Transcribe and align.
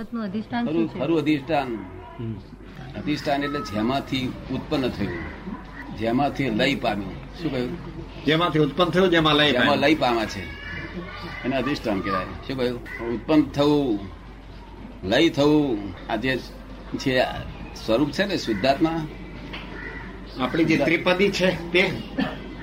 જગતનું 0.00 0.24
અધિષ્ઠાન 0.24 0.86
ખરું 0.86 1.18
અધિષ્ઠાન. 1.18 1.74
અધિષ્ઠાન 2.96 3.44
એટલે 3.44 3.60
જેમાંથી 3.60 4.32
ઉત્પન્ન 4.50 4.88
થયું. 4.88 5.18
જેમાંથી 5.98 6.50
લય 6.50 6.74
પામ્યું. 6.74 7.12
શું 7.42 7.50
કહ્યું? 7.50 8.24
જેમાંથી 8.24 8.58
ઉત્પન્ન 8.58 8.90
થયું 8.90 9.10
જેમાં 9.10 9.34
લઈ 9.34 9.52
જેમાં 9.52 9.66
પામ્યું. 9.66 9.88
લય 9.88 9.94
પામે 9.94 10.26
છે. 10.26 10.42
એને 11.44 11.56
અધિષ્ઠાન 11.56 12.00
કહેવાય. 12.00 12.24
શું 12.24 12.56
કહ્યું? 12.56 12.82
ઉત્પન્ન 13.14 13.42
થવું 13.42 13.98
લય 15.04 15.28
થવું 15.28 15.78
આ 16.10 16.16
જે 16.16 16.38
છે 16.94 17.22
સ્વરૂપ 17.86 18.10
છે 18.10 18.24
ને 18.24 18.36
શુદ્ધાત્મા? 18.36 19.06
આપણી 20.40 20.64
જે 20.64 20.76
ત્રિપદી 20.76 21.30
છે 21.30 21.72
તે 21.72 21.92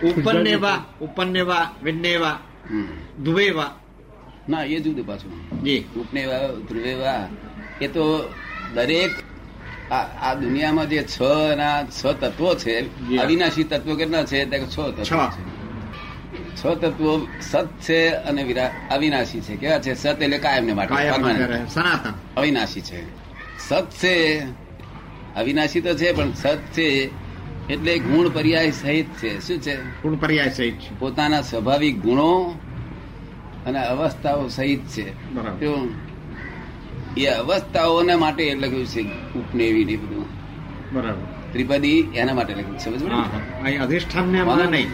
ઉપન્નેવા 0.04 0.84
ઉપન્નેવા 1.02 1.72
વિન્નેવા 1.84 2.40
હમ. 2.70 2.86
ના 4.50 4.64
એ 4.64 4.80
જુદું 4.80 5.08
પાછું. 5.08 5.64
જી. 5.64 5.84
ઉપનેવા 5.98 6.38
ધ્રુવેવા 6.70 7.28
એ 7.82 7.88
તો 7.88 8.34
દરેક 8.74 9.12
આ 9.92 10.34
દુનિયામાં 10.34 10.90
જે 10.90 11.04
છ 11.04 11.22
ના 11.58 11.84
છ 11.84 12.06
તત્વો 12.06 12.56
છે 12.56 12.80
અવિનાશી 13.18 13.64
તત્વો 13.64 13.96
કેટલા 13.96 14.24
છે? 14.24 14.46
છ 14.46 14.76
તત્વો 14.76 15.32
છ. 16.56 16.64
તત્વો 16.82 17.28
સત 17.42 17.68
છે 17.82 18.10
અને 18.10 18.54
અવિનાશી 18.92 19.42
છે. 19.42 19.56
કેવા 19.56 19.80
છે? 19.80 19.94
સત 19.94 20.22
એટલે 20.22 20.38
કાયમને 20.38 20.74
માટે 20.74 20.94
સનાતન. 21.74 22.14
અવિનાશી 22.38 22.82
છે. 22.82 23.02
સત 23.70 23.88
છે 24.04 24.42
અવિનાશી 25.36 25.82
તો 25.82 25.94
છે 25.94 26.12
પણ 26.12 26.34
સત 26.34 26.60
છે 26.74 27.10
એટલે 27.70 28.00
ગુણ 28.00 28.30
પર્યાય 28.30 28.72
સહિત 28.72 29.06
છે. 29.06 29.48
શું 29.48 29.62
છે? 29.62 29.76
ગુણ 30.02 30.16
પર્યાય 30.16 30.50
સહિત 30.50 30.74
છે. 30.74 31.00
પોતાના 31.00 31.42
સ્વાભાવિક 31.42 32.00
ગુણો 32.00 32.60
અને 33.66 33.86
અવસ્થાઓ 33.86 34.48
સહિત 34.48 34.88
છે. 34.88 35.36
એ 37.18 37.26
અવસ્થાઓને 37.26 38.16
માટે 38.16 38.56
લખ્યું 38.56 38.86
છે 38.86 39.02
ઉપનેવી 39.36 39.86
ને 39.86 39.96
બધું. 39.96 40.26
બરાબર. 40.94 41.52
ત્રિપદી 41.52 42.00
એના 42.00 42.34
માટે 42.34 42.54
લખ્યું 42.54 42.78
છે 42.78 42.84
સમજ 42.84 43.78
અધિષ્ઠાન 43.82 44.28
ને 44.28 44.44
મને. 44.44 44.66
નહીં. 44.66 44.90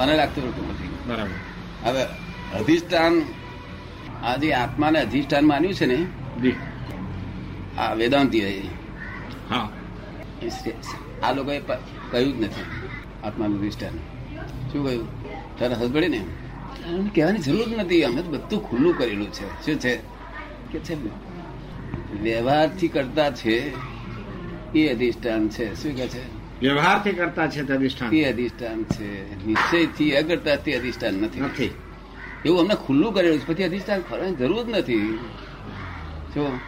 મને 0.00 0.16
લાગતું 0.16 0.48
હતું 0.48 0.68
નથી 0.68 0.88
બરાબર. 1.08 1.88
હવે 1.88 2.02
અધિષ્ઠાન 2.58 3.22
આ 4.24 4.36
જે 4.36 4.52
આત્માને 4.52 5.00
અધિષ્ઠાન 5.00 5.44
માન્યું 5.44 5.74
છે 5.74 5.86
ને 5.86 6.06
આ 7.78 7.92
વેદાંતિઓએ 7.92 8.62
હા. 9.50 9.68
આ 11.22 11.32
લોકોએ 11.32 11.60
કહ્યું 12.10 12.38
જ 12.38 12.42
નથી. 12.42 12.62
આત્માનું 13.24 13.58
અધિષ્ઠાન. 13.58 13.90
શું 14.72 14.84
કહ્યું? 14.84 15.06
તારે 15.58 15.74
હસ 15.74 15.90
ને? 16.10 16.24
કહેવાની 17.14 17.38
જરૂર 17.38 17.68
નથી. 17.68 18.04
અમે 18.04 18.22
બધું 18.22 18.62
ખુલ્લું 18.62 18.94
કરેલું 18.94 19.32
છે. 19.32 19.64
શું 19.64 19.80
છે? 19.80 19.96
કે 20.70 20.80
છે? 20.80 20.94
વ્યવહારથી 22.22 22.88
કરતા 22.88 23.30
છે 23.30 23.72
એ 24.74 24.88
અધિષ્ઠાન 24.88 25.48
છે. 25.48 25.74
શું 25.74 25.96
કે 25.96 26.08
છે? 26.08 26.22
વ્યવહારથી 26.60 27.12
કરતા 27.12 27.46
છે 27.46 27.62
તે 27.62 27.72
અધિષ્ઠાન. 27.74 28.14
એ 28.14 28.24
અધિષ્ઠાન 28.24 28.84
છે. 28.84 29.44
નિશ્ચયથી 29.46 30.12
અગરતા 30.12 30.56
તે 30.56 30.72
અધિષ્ઠાન 30.72 31.14
નથી. 31.14 31.40
નથી. 31.40 31.70
એવું 32.44 32.60
અમને 32.60 32.74
ખુલ્લું 32.74 33.12
કરેલું 33.12 33.40
છે. 33.40 33.46
પછી 33.46 33.62
અધિષ્ઠાન 33.62 34.00
કરવાની 34.00 34.34
જરૂર 34.34 34.62
જ 34.64 34.68
નથી. 34.68 35.18
જો 36.34 36.60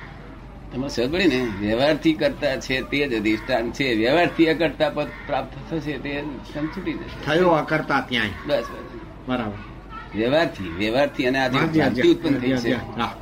તમે 0.73 0.89
સગડી 0.89 1.25
ને 1.25 1.45
વ્યવહારથી 1.59 2.15
કરતા 2.15 2.57
છે 2.57 2.83
તે 2.83 3.09
જ 3.09 3.15
અધિષ્ઠાન 3.15 3.71
છે. 3.71 3.95
વ્યવહારથી 3.95 4.47
અકર્તા 4.47 4.91
પદ 4.91 5.09
પ્રાપ્ત 5.27 5.59
થશે 5.71 5.99
તે 5.99 6.23
છૂટી 6.57 6.93
જશે. 6.93 7.21
થયો 7.25 7.49
અકર્તા 7.49 8.01
ત્યાંય. 8.09 8.31
બસ 8.47 8.65
બસ. 8.71 9.01
બરાબર. 9.27 9.76
વ્યવહારથી 10.15 10.69
વ્યવહારથી 10.69 11.27
અને 11.27 11.39
આજે 11.39 11.59
ભ્રાંતિ 11.59 12.09
ઉત્પન્ન 12.09 12.39
થઈ 12.39 12.49
છે. 12.49 12.63
જી, 12.63 12.73
હા. 12.73 13.17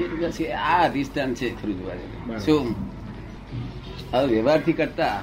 એ 0.00 0.06
બસ 0.08 0.40
એ 0.40 0.52
આ 0.52 0.84
અધિષ્ઠાન 0.84 1.34
છે 1.34 1.62
ખરું 1.62 1.78
જોવા 1.78 2.38
શું? 2.38 2.74
હવે 4.12 4.26
વ્યવહારથી 4.26 4.72
કરતા 4.72 5.20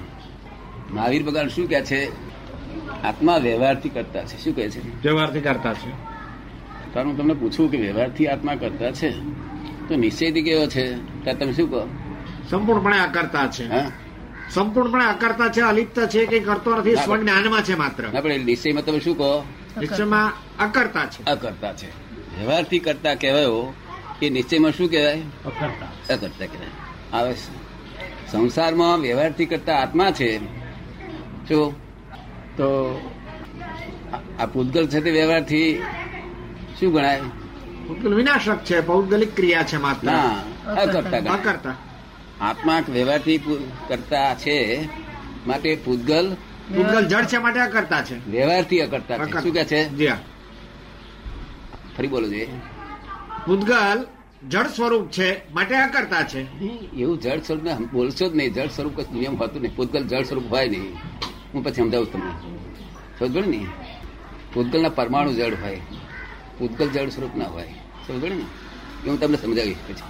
મહાવીર 0.92 1.24
ભગવાન 1.24 1.48
શું 1.48 1.68
કે 1.68 1.82
છે? 1.82 2.34
આત્મા 3.04 3.38
વ્યવહારથી 3.38 3.90
કરતા 3.90 4.24
છે. 4.24 4.44
શું 4.44 4.56
કહે 4.56 4.70
છે? 4.70 5.02
વ્યવહારથી 5.02 5.42
કરતા 5.42 5.74
છે. 5.74 6.14
તો 6.94 7.00
હું 7.00 7.18
તમને 7.18 7.34
પૂછું 7.34 7.72
કે 7.72 7.78
વ્યવહારથી 7.78 8.28
આત્મા 8.28 8.56
કરતા 8.56 8.92
છે? 8.92 9.10
તો 9.88 9.96
નિશ્ચયથી 9.96 10.42
કેવો 10.42 10.66
છે? 10.66 10.96
ત્યાં 11.24 11.38
તમે 11.38 11.54
શું 11.54 11.70
કહો? 11.70 11.88
સંપૂર્ણપણે 12.50 13.00
અકર્તા 13.00 13.48
છે. 13.48 13.70
સંપૂર્ણપણે 14.50 15.06
અકર્તા 15.06 15.48
છે 15.48 15.62
અલિપ્ત 15.62 16.00
છે 16.00 16.26
કઈ 16.26 16.40
કરતો 16.40 16.78
નથી 16.78 16.96
સ્વ 16.96 17.18
જ્ઞાનમાં 17.18 17.64
છે 17.64 17.76
માત્ર. 17.76 18.18
આપણે 18.18 18.38
નિશ્ચયમાં 18.38 18.86
તમે 18.86 19.00
શું 19.00 19.18
કહો? 19.18 19.46
નિશ્ચયમાં 19.80 20.34
અકર્તા 20.60 21.06
છે. 21.06 21.26
અકર્તા 21.26 21.74
છે. 21.74 21.90
વ્યવહારથી 22.40 22.80
કરતા 22.80 23.16
કહેવાયો 23.16 23.74
કે 24.20 24.30
નિશ્ચયમાં 24.30 24.72
શું 24.72 24.90
કહેવાય? 24.90 25.22
અકર્તા. 25.46 26.14
અકર્તા 26.14 26.46
કહેવાય. 26.46 26.70
હવે 27.12 27.36
સંસારમાં 28.32 28.98
વ્યવહારથી 28.98 29.46
કરતા 29.46 29.80
આત્મા 29.80 30.12
છે. 30.12 30.38
જો 31.48 31.74
તો 32.58 33.02
આ- 34.40 34.46
પૂતગલ 34.46 34.88
છે 34.88 35.02
તે 35.02 35.12
વ્યવહારથી 35.12 35.82
શું 36.80 36.94
ગણાય? 36.94 37.22
પૂતગલ 37.88 38.14
વિનાશક 38.14 38.64
છે 38.64 38.82
પૌද්ગલિક 38.82 39.36
ક્રિયા 39.36 39.64
છે 39.64 39.78
માત્ર. 39.78 40.08
અકર્તા. 40.72 41.34
અકર્તા 41.34 41.76
આત્મા 42.42 42.80
વ્યવહારથી 42.80 43.38
કરતા 43.88 44.36
છે 44.36 44.90
માટે 45.48 45.76
પૂતગલ 45.86 46.36
પૂતગલ 46.78 47.08
જળ 47.08 47.24
છે 47.24 47.38
માટે 47.38 47.60
અકર્તા 47.60 48.04
છે. 48.04 48.30
વ્યવહારથી 48.30 48.80
અકર્તા 48.80 49.18
છે. 49.18 49.32
શું 49.32 49.54
કે 49.54 49.66
છે? 49.66 49.90
જી 49.90 50.08
હા. 50.08 50.20
ફરી 51.98 52.08
બોલો 52.08 52.28
જોઈએ 52.28 52.48
ભૂતગલ 53.48 54.08
જળ 54.50 54.68
સ્વરૂપ 54.68 55.10
છે 55.10 55.54
માટે 55.54 55.76
અકર્તા 55.76 56.24
છે. 56.24 56.60
એવું 56.96 57.20
જળ 57.20 57.40
સ્વરૂપ 57.40 57.64
ને 57.64 57.76
બોલશો 57.94 58.30
જ 58.30 58.36
નહીં. 58.36 58.54
જળ 58.54 58.68
સ્વરૂપ 58.68 59.00
કશું 59.00 59.18
નિયમ 59.18 59.38
હોતું 59.38 59.62
નહીં. 59.62 59.76
ભૂતગલ 59.76 60.08
જળ 60.08 60.24
સ્વરૂપ 60.24 60.44
હોય 60.52 60.68
નહીં. 60.68 60.94
હું 61.54 61.64
પછી 61.64 61.74
સમજાવું 61.74 62.12
તમને. 62.14 62.58
સમજો 63.20 63.40
ને 63.40 63.66
ભૂતગલના 64.54 64.90
પરમાણુ 64.90 65.34
જળ 65.34 65.54
હોય. 65.56 65.82
ભૂતગલ 66.60 66.90
જળ 66.90 67.10
સ્વરૂપ 67.10 67.36
ના 67.36 67.46
હોય. 67.46 67.68
સમજો 68.08 68.28
ને 68.28 68.42
એ 69.06 69.10
હું 69.10 69.20
તમને 69.20 69.38
સમજાવીશ 69.38 69.76
પછી. 69.88 70.04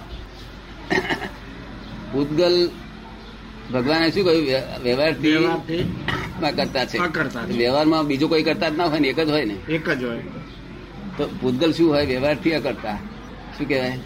ભૂતગલ 2.12 2.70
ભગવાને 3.72 4.10
શું 4.10 4.24
કહ્યું? 4.24 4.42
વ્ય- 4.42 4.82
વ્યવહારથી 4.82 5.36
વ્યવહારથી. 5.36 5.96
માં 6.40 6.52
કરતા 6.52 6.84
છે. 6.84 6.98
વ્યવહારમાં 7.56 8.06
બીજું 8.06 8.28
કોઈ 8.28 8.42
કરતા 8.42 8.68
જ 8.68 8.76
ના 8.76 8.84
હોય 8.84 8.98
ને 8.98 9.08
એક 9.08 9.20
જ 9.20 9.30
હોય 9.30 9.44
ને? 9.44 9.54
એક 9.54 9.90
જ 9.90 10.04
હોય. 10.04 10.22
તો 11.16 11.28
પૂતગલ 11.40 11.72
શું 11.72 11.92
હોય? 11.92 12.06
વ્યવહારથી 12.06 12.50
કરતા. 12.50 12.98
શું 13.58 13.68
કહેવાય? 13.68 13.98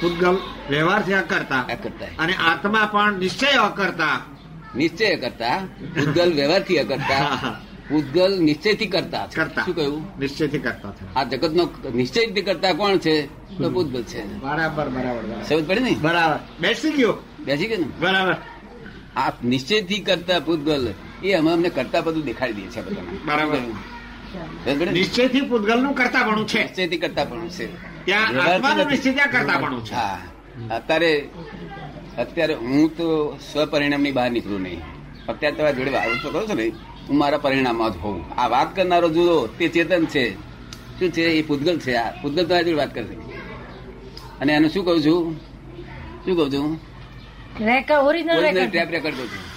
પૂતગલ 0.00 0.36
વ્યવહારથી 0.70 1.12
અકર્તા 1.12 1.60
અકર્તા 1.60 2.06
અને 2.18 2.32
આત્મા 2.32 2.88
પણ 2.92 3.18
નિશ્ચય 3.18 3.46
અકર્તા 3.46 4.20
નિશ્ચય 4.76 5.16
કરતા. 5.16 5.58
પૂતગલ 5.94 6.32
વ્યવહારથી 6.32 6.78
અકર્તા. 6.78 7.38
પૂતગલ 7.88 8.38
નિશ્ચયથી 8.40 8.86
કરતા. 8.86 9.28
કરતા. 9.34 9.62
શું 9.64 9.74
કહ્યું? 9.74 10.18
નિશ્ચયથી 10.18 10.58
કરતા 10.58 10.92
આ 11.16 11.24
જગતનો 11.24 11.70
નિશ્ચયથી 11.94 12.42
કરતા 12.42 12.72
કોણ 12.72 12.96
છે? 12.96 13.26
તો 13.58 13.70
પૂતગલ 13.70 14.02
છે. 14.02 14.26
બરાબર 14.38 14.88
બરાબર 14.88 15.22
બરાબર. 15.22 15.44
સમજ 15.44 15.66
પડી 15.66 15.80
ને? 15.80 15.96
બરાબર. 16.00 16.38
બેસી 16.60 16.90
ગયો. 16.90 17.14
બેસી 17.44 17.66
ગયો 17.66 17.78
ને? 17.78 17.86
બરાબર. 18.00 18.36
આ 19.16 19.32
નિશ્ચયથી 19.44 19.98
કરતા 19.98 20.38
પૂતગલ 20.38 20.92
એ 21.24 21.32
અમે 21.32 21.52
અમને 21.52 21.68
કરતા 21.68 22.00
બધું 22.00 22.24
દેખાડી 22.24 22.52
દે 22.52 22.62
છે 22.62 22.82
બધાને 22.82 23.18
બરાબર. 23.24 24.92
નિશ્ચયથી 24.92 25.40
પૂતગલનું 25.40 25.94
કરતા 25.94 26.22
પણ 26.22 26.44
છે. 26.44 26.62
નિશ્ચયથી 26.62 26.96
કરતા 26.96 27.26
છે. 27.48 27.66
ત્યાં 28.04 28.42
આત્માનું 28.42 28.86
નિશ્ચય 28.86 29.12
ત્યાં 29.12 29.80
છે. 29.80 29.94
હા. 29.94 30.18
અત્યારે 30.70 31.28
અત્યારે 32.18 32.54
હું 32.54 32.96
તો 32.96 33.38
સ્વપરિણામની 33.52 34.12
બહાર 34.12 34.30
નીકળું 34.30 34.62
નહીં. 34.62 34.80
અત્યારે 35.28 35.56
તમારા 35.56 35.70
જોડે 35.70 35.90
વાત 35.90 36.08
તો 36.22 36.30
કરું 36.30 36.48
છું 36.48 36.56
ને 36.56 36.68
હું 37.08 37.18
મારા 37.18 37.38
પરિણામમાં 37.38 37.92
જ 37.92 37.96
હોઉં. 37.96 38.40
આ 38.40 38.48
વાત 38.48 38.76
કરનારો 38.76 39.08
જુદો 39.08 39.46
તે 39.46 39.68
ચેતન 39.68 40.06
છે. 40.06 40.34
શું 40.98 41.10
છે? 41.10 41.22
એ 41.22 41.42
પૂતગલ 41.42 41.78
છે. 41.78 41.94
આ 41.94 42.22
પૂતગલ 42.22 42.46
તમારી 42.46 42.64
જોડે 42.64 42.76
વાત 42.76 42.94
કરશે. 42.94 43.14
અને 44.40 44.52
એનું 44.52 44.70
શું 44.70 44.84
કહું 44.84 45.00
છું? 45.00 45.36
શું 46.24 46.36
કહું 46.36 46.52
છું? 46.52 46.80
Record 47.60 48.00
original 48.00 48.38
original 48.38 48.70
tape 48.70 48.90
record 48.90 49.14
કહું 49.14 49.28
છું. 49.28 49.51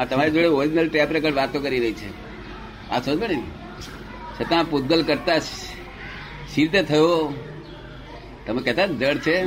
આ 0.00 0.04
તમારી 0.04 0.30
જોડે 0.30 0.46
ઓરિજિનલ 0.46 0.88
ટેપ 0.88 1.12
રેકર્ડ 1.12 1.34
વાતો 1.34 1.60
કરી 1.60 1.80
રહી 1.80 1.92
છે. 1.92 2.10
આ 2.90 3.00
સમજ 3.00 3.22
ને 3.22 3.42
છતાં 4.40 4.64
પૂતગલ 4.64 5.02
કરતા 5.02 5.38
સી 5.38 5.74
રીતે 6.56 6.82
થયો. 6.82 7.34
તમે 8.46 8.62
કહેતા 8.62 8.86
જડ 8.86 9.18
છે. 9.18 9.40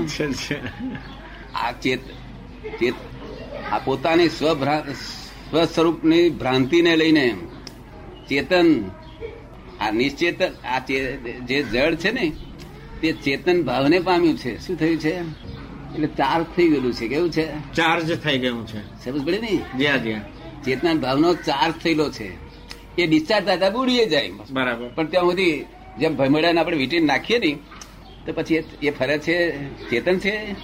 આ 1.53 1.71
ચેત 1.71 1.99
ચેત 2.79 2.93
આ 3.71 3.79
પોતાની 3.79 4.29
સ્વ 4.29 5.65
સ્વરૂપની 5.65 6.29
ભ્રાંતિને 6.29 6.95
લઈને 6.95 7.37
ચેતન 8.29 8.91
આ 9.79 9.91
નિશ્ચેતન 9.91 10.51
આ 10.67 10.79
જે 10.79 11.63
જળ 11.71 11.95
છે 11.95 12.11
ને 12.11 12.31
તે 13.01 13.11
ચેતન 13.11 13.63
ભાવને 13.63 13.99
પામ્યું 13.99 14.37
છે. 14.37 14.67
શું 14.67 14.75
થયું 14.77 14.97
છે? 14.97 15.15
એટલે 15.93 16.07
ચાર્જ 16.07 16.45
થઈ 16.55 16.67
ગયેલું 16.69 16.93
છે. 16.93 17.07
કેવું 17.07 17.31
છે? 17.31 17.73
ચાર્જ 17.73 18.19
થઈ 18.19 18.37
ગયું 18.39 18.67
છે. 18.67 18.81
સમજ 19.05 19.25
પડે 19.25 19.39
ને? 19.39 19.59
જ્યાં 19.77 20.03
જ્યાં. 20.03 20.32
ચેતના 20.65 20.93
ભાવનો 20.93 21.33
ચાર્જ 21.33 21.73
થયેલો 21.73 22.09
છે. 22.09 22.31
એ 22.97 23.07
ડિસ્ચાર્જ 23.07 23.45
થતા 23.45 23.69
બુડીએ 23.69 24.05
જાય 24.05 24.31
બરાબર. 24.51 24.87
પણ 24.87 25.05
ત્યાં 25.05 25.23
સુધી 25.23 25.65
જેમ 25.99 26.15
ભમડાને 26.15 26.59
આપણે 26.59 26.77
વીટીને 26.77 27.05
નાખીએ 27.05 27.39
ને 27.39 27.57
તો 28.25 28.33
પછી 28.33 28.55
એ- 28.55 28.63
એ 28.81 28.91
ફરે 28.91 29.17
છે 29.17 29.63
ચેતન 29.89 30.19
છે. 30.19 30.55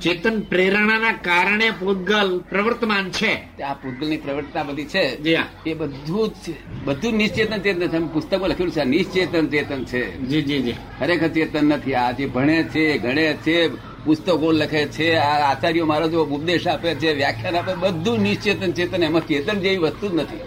ચેતન 0.00 0.40
પ્રેરણાના 0.40 1.12
કારણે 1.12 1.70
પૂતગલ 1.70 2.44
પ્રવર્તમાન 2.48 3.10
છે. 3.10 3.62
આ 3.62 3.74
પૂતગલની 3.74 4.16
પ્રવૃત્તા 4.16 4.62
બધી 4.62 4.84
છે. 4.84 5.20
જી 5.20 5.34
હા. 5.34 5.46
એ 5.66 5.74
બધું 5.74 6.28
જ 6.28 6.54
બધું 6.84 7.12
નિશ્ચેતન 7.12 7.56
ચેતન 7.56 7.88
છે. 7.88 8.12
પુસ્તકો 8.12 8.46
લખેલું 8.46 8.72
છે 8.72 8.84
નિશ્ચેતન 8.84 9.46
ચેતન 9.46 9.84
છે. 9.84 10.20
જી 10.20 10.42
જી 10.42 10.58
જી. 10.58 10.74
ખરેખર 10.98 11.28
ચેતન 11.28 11.66
નથી. 11.66 11.94
આ 11.94 12.10
જે 12.10 12.26
ભણે 12.26 12.62
છે 12.62 12.98
ગણે 12.98 13.36
છે 13.46 13.68
પુસ્તકો 14.04 14.52
લખે 14.52 14.86
છે 14.86 15.16
આ 15.16 15.50
આચાર્યો 15.50 15.86
મારો 15.86 16.08
જો 16.08 16.24
ઉપદેશ 16.24 16.68
આપે 16.68 16.94
છે 16.94 17.12
વ્યાખ્યાન 17.12 17.56
આપે 17.56 17.74
બધું 17.74 18.18
નિશ્ચેતન 18.18 18.72
ચેતન 18.72 19.02
એમાં 19.02 19.26
ચેતન 19.26 19.58
જેવી 19.58 19.76
વસ્તુ 19.76 20.08
જ 20.08 20.14
નથી. 20.14 20.40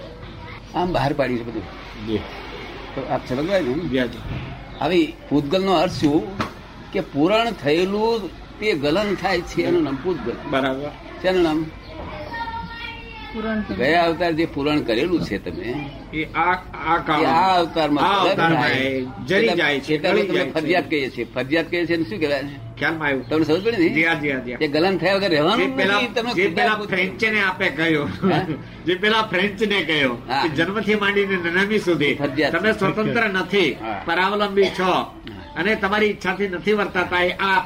આમ 0.75 0.93
બહાર 0.93 1.13
પાડી 1.13 1.37
છે 1.37 1.43
બધું. 1.43 1.65
તો 2.95 3.01
આપ 3.09 3.27
સમજવાય 3.29 3.61
ને? 3.61 4.07
હવે 4.79 5.13
પૂતગલનો 5.29 5.71
અર્થ 5.71 5.91
શું? 5.91 6.37
કે 6.91 6.99
પૂરણ 6.99 7.51
થયેલું 7.51 8.29
તે 8.59 8.73
ગલન 8.73 9.15
થાય 9.15 9.41
છે 9.41 9.63
એનું 9.63 9.83
નામ 9.83 9.97
પૂતગલ 10.03 10.33
બરાબર. 10.49 10.89
શેનું 11.21 11.43
નામ. 11.43 11.65
ગયા 13.35 14.03
અવતાર 14.07 14.33
જે 14.39 14.45
પૂરણ 14.55 14.81
કરેલું 14.87 15.21
છે 15.27 15.37
તમે 15.45 15.67
આ 16.43 16.55
અવતારમાં 17.61 18.63
જરી 19.29 19.55
જાય 19.59 19.79
છે, 19.85 19.95
તમે 20.03 20.21
ફરજિયાત 20.53 20.87
કહીએ 20.91 21.09
છીએ 21.15 21.25
ફરજિયાત 21.33 21.67
કહીએ 21.71 21.83
છીએ 21.89 21.97
શું 22.09 22.19
કહેવાય? 22.21 22.43
ખ્યાલમાં 22.79 23.07
આવ્યું. 23.07 23.25
તમને 23.29 23.45
સમજ 23.45 23.59
પડી 23.65 23.89
ને? 24.59 24.67
ગલન 24.73 24.95
થયા 25.01 25.17
વગર 25.17 25.31
રહેવાનું 25.35 25.69
પેલા 25.79 26.01
જે 26.37 26.45
પેલા 26.57 26.77
ફ્રેન્ચ 26.91 27.21
ને 27.35 27.41
આપે 27.49 27.67
કહ્યું. 27.77 28.09
જે 28.87 28.93
પેલા 29.03 29.23
ફ્રેન્ચ 29.31 29.59
ને 29.71 29.79
કહ્યું. 29.89 30.17
કે 30.43 30.47
જન્મથી 30.57 30.97
માંડીને 31.03 31.35
નનામી 31.45 31.81
સુધી. 31.87 32.13
તમે 32.53 32.69
સ્વતંત્ર 32.79 33.25
નથી 33.29 33.71
પરાવલંબી 34.07 34.69
છો. 34.79 34.93
અને 35.59 35.71
તમારી 35.83 36.11
ઈચ્છાથી 36.13 36.49
નથી 36.55 36.75
વર્તાતા 36.79 37.23
એ 37.23 37.31
આ 37.49 37.59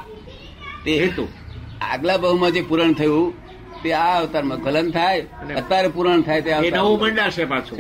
તે 0.86 0.94
હેતુ. 1.04 1.26
આગલા 1.92 2.18
બહુમાં 2.24 2.52
જે 2.56 2.62
પૂરણ 2.70 2.94
થયું 2.94 3.28
તે 3.84 3.94
આ 3.94 4.20
અવતારમાં 4.20 4.60
ગલન 4.60 4.92
થાય 4.92 5.22
અત્યારે 5.56 5.88
પૂરણ 5.88 6.22
થાય 6.22 6.42
તે. 6.42 6.70
નવું 6.70 7.00
મંડાશે 7.00 7.46
પાછું. 7.46 7.78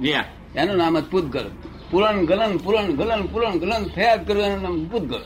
ને 0.00 0.24
એનું? 0.56 0.76
નામ 0.76 1.00
જ 1.00 1.04
પૂતગલ. 1.04 1.50
પૂરણ 1.90 2.24
ગલન 2.24 2.56
પૂરણ 2.56 2.86
ગલન 2.86 3.26
પૂરણ 3.26 3.58
ગલન 3.58 3.84
થયા 3.84 4.16
જ 4.16 4.30
એનું 4.30 4.62
નામ 4.62 4.84
પૂતગલ. 4.84 5.22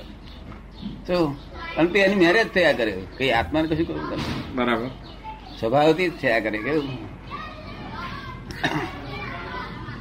તો 1.07 1.37
અને 1.77 1.89
તે 1.91 1.99
એની 1.99 2.15
મેરેજ 2.15 2.49
થયા 2.49 2.73
કરે. 2.73 3.03
કઈ 3.19 3.31
આત્માને 3.31 3.69
કશું 3.69 3.87
કરવું 3.87 4.11
કરે 4.11 4.55
બરાબર. 4.55 4.87
સ્વભાવથી 5.61 6.09
જ 6.09 6.13
થયા 6.21 6.41
કરે 6.41 6.59
કેવું 6.59 6.89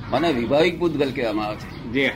મને 0.09 0.31
વિભાવિક 0.31 0.79
પૂતગલ 0.79 1.11
કહેવામાં 1.11 1.45
આવે 1.45 1.55
છે. 1.55 1.93
જી 1.93 2.09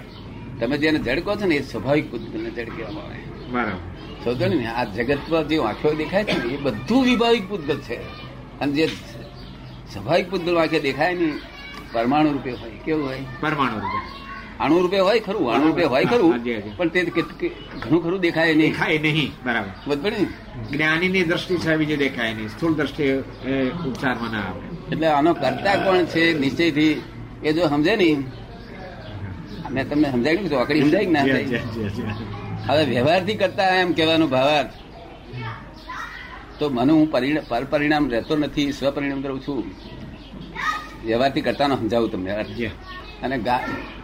તમે 0.60 0.78
જેને 0.78 1.00
જડ 1.00 1.20
કહો 1.24 1.36
છો 1.36 1.46
ને 1.46 1.56
એ 1.56 1.62
સ્વાભાવિક 1.62 2.12
પૂતગલને 2.12 2.50
જડ 2.50 2.70
કહેવામાં 2.70 3.04
આવે. 3.04 3.20
બરાબર. 3.52 3.97
સમજો 4.24 4.48
ને 4.48 4.68
આ 4.68 4.84
જગતમાં 4.84 5.48
જે 5.48 5.58
વાંખ્યો 5.58 5.94
દેખાય 5.94 6.24
છે 6.24 6.38
ને 6.44 6.54
એ 6.54 6.58
બધું 6.58 7.04
વિભાવિક 7.04 7.50
પૂતગલ 7.50 7.78
છે. 7.78 7.98
અને 8.60 8.72
જે 8.74 8.88
સ્વાભાવિક 9.94 10.30
પૂતગલ 10.32 10.56
વાંખે 10.56 10.80
દેખાય 10.80 11.14
ને 11.16 11.32
પરમાણુ 11.94 12.32
રૂપે 12.32 12.52
હોય 12.52 12.70
કેવું 12.86 13.06
હોય? 13.08 13.22
પરમાણુ 13.42 13.76
રૂપે. 13.76 14.00
અણુ 14.64 14.80
રૂપે 14.82 15.00
હોય 15.00 15.20
ખરું 15.20 15.52
અણુ 15.54 15.68
રૂપે 15.68 15.84
હોય 15.84 16.06
ખરું. 16.06 16.32
પણ 16.78 16.88
તે 16.88 17.02
ઘણું 17.04 18.04
ખરું 18.04 18.20
દેખાય 18.20 18.56
નહીં. 18.56 18.72
દેખાય 18.72 18.98
નહીં 18.98 19.32
બરાબર. 19.46 20.12
ને? 20.12 20.26
જ્ઞાનીની 20.72 21.24
દ્રષ્ટિ 21.24 21.58
છે 21.58 21.78
બીજે 21.78 21.98
દેખાય 21.98 22.34
નહીં. 22.34 22.50
સ્થૂળ 22.50 22.74
દ્રષ્ટિ 22.74 23.12
ઉપચારમાં 23.88 24.32
ના 24.32 24.40
આવે. 24.40 24.66
એટલે 24.92 25.08
આનો 25.08 25.34
કરતા 25.34 25.76
કોણ 25.76 26.06
છે 26.06 26.40
નિશ્ચયથી 26.40 27.02
એ 27.44 27.54
જો 27.54 27.68
સમજે 27.68 27.96
નહીં. 27.96 28.26
મેં 29.72 29.90
તમને 29.90 30.12
સમજાય 30.12 30.36
કે 30.36 30.50
ચોકડી 30.50 30.82
સમજાય? 30.82 31.06
ના. 31.06 31.24
હવે 32.66 32.86
વ્યવહારથી 32.86 33.36
કરતા 33.36 33.64
એમ 33.64 33.94
કહેવાનું 33.94 34.30
ભાવાર્થ. 34.30 34.70
તો 36.60 36.70
મને 36.70 36.94
હું 36.94 37.12
પરિણ- 37.12 37.42
પર 37.48 37.64
પરિણામ 37.64 38.10
રહેતો 38.10 38.36
નથી 38.36 38.72
સ્વપરિણામ 38.72 39.22
કરું 39.22 39.42
છું. 39.42 39.64
વ્યવહારથી 41.06 41.42
કરતા 41.42 41.68
સમજાવું 41.68 42.12
તમને. 42.12 42.32
અને 43.24 43.38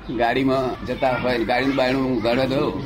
ગાડીમાં 0.09 0.85
જતા 0.85 1.17
હોય 1.17 1.45
ગાડીનું 1.45 1.75
બાયણું 1.75 2.03
હું 2.03 2.21
ગાડવા 2.21 2.45
ગયો 2.45 2.85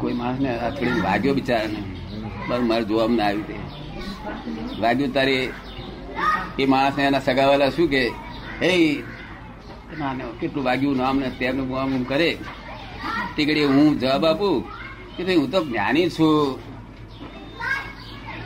કોઈ 0.00 0.12
માણસને 0.12 0.58
અથડીને 0.58 1.00
વાગ્યો 1.00 1.34
બિચારાને. 1.34 1.82
બસ 2.48 2.58
મારે 2.58 2.84
જોવામાં 2.84 3.16
ના 3.16 3.24
આવી 3.24 3.42
તે 3.42 3.54
વાગ્યું 4.78 5.12
તારે 5.12 5.50
એ 6.58 6.66
માણસને 6.66 7.04
એના 7.04 7.18
સગાવાલા 7.18 7.70
શું 7.70 7.88
કે 7.88 8.10
હે 8.62 8.94
કેટલું 10.40 10.64
વાગ્યું? 10.64 10.96
નામ 10.96 11.18
ને 11.18 11.30
તેમનું 11.30 11.80
આમ 11.80 12.02
કરે. 12.02 12.38
ટીકડી 13.36 13.64
હું 13.64 14.00
જવાબ 14.00 14.26
આપું. 14.26 14.75
કે 15.16 15.24
ભાઈ 15.24 15.36
હું 15.36 15.50
તો 15.50 15.64
જ્ઞાની 15.64 16.10
છું. 16.10 16.58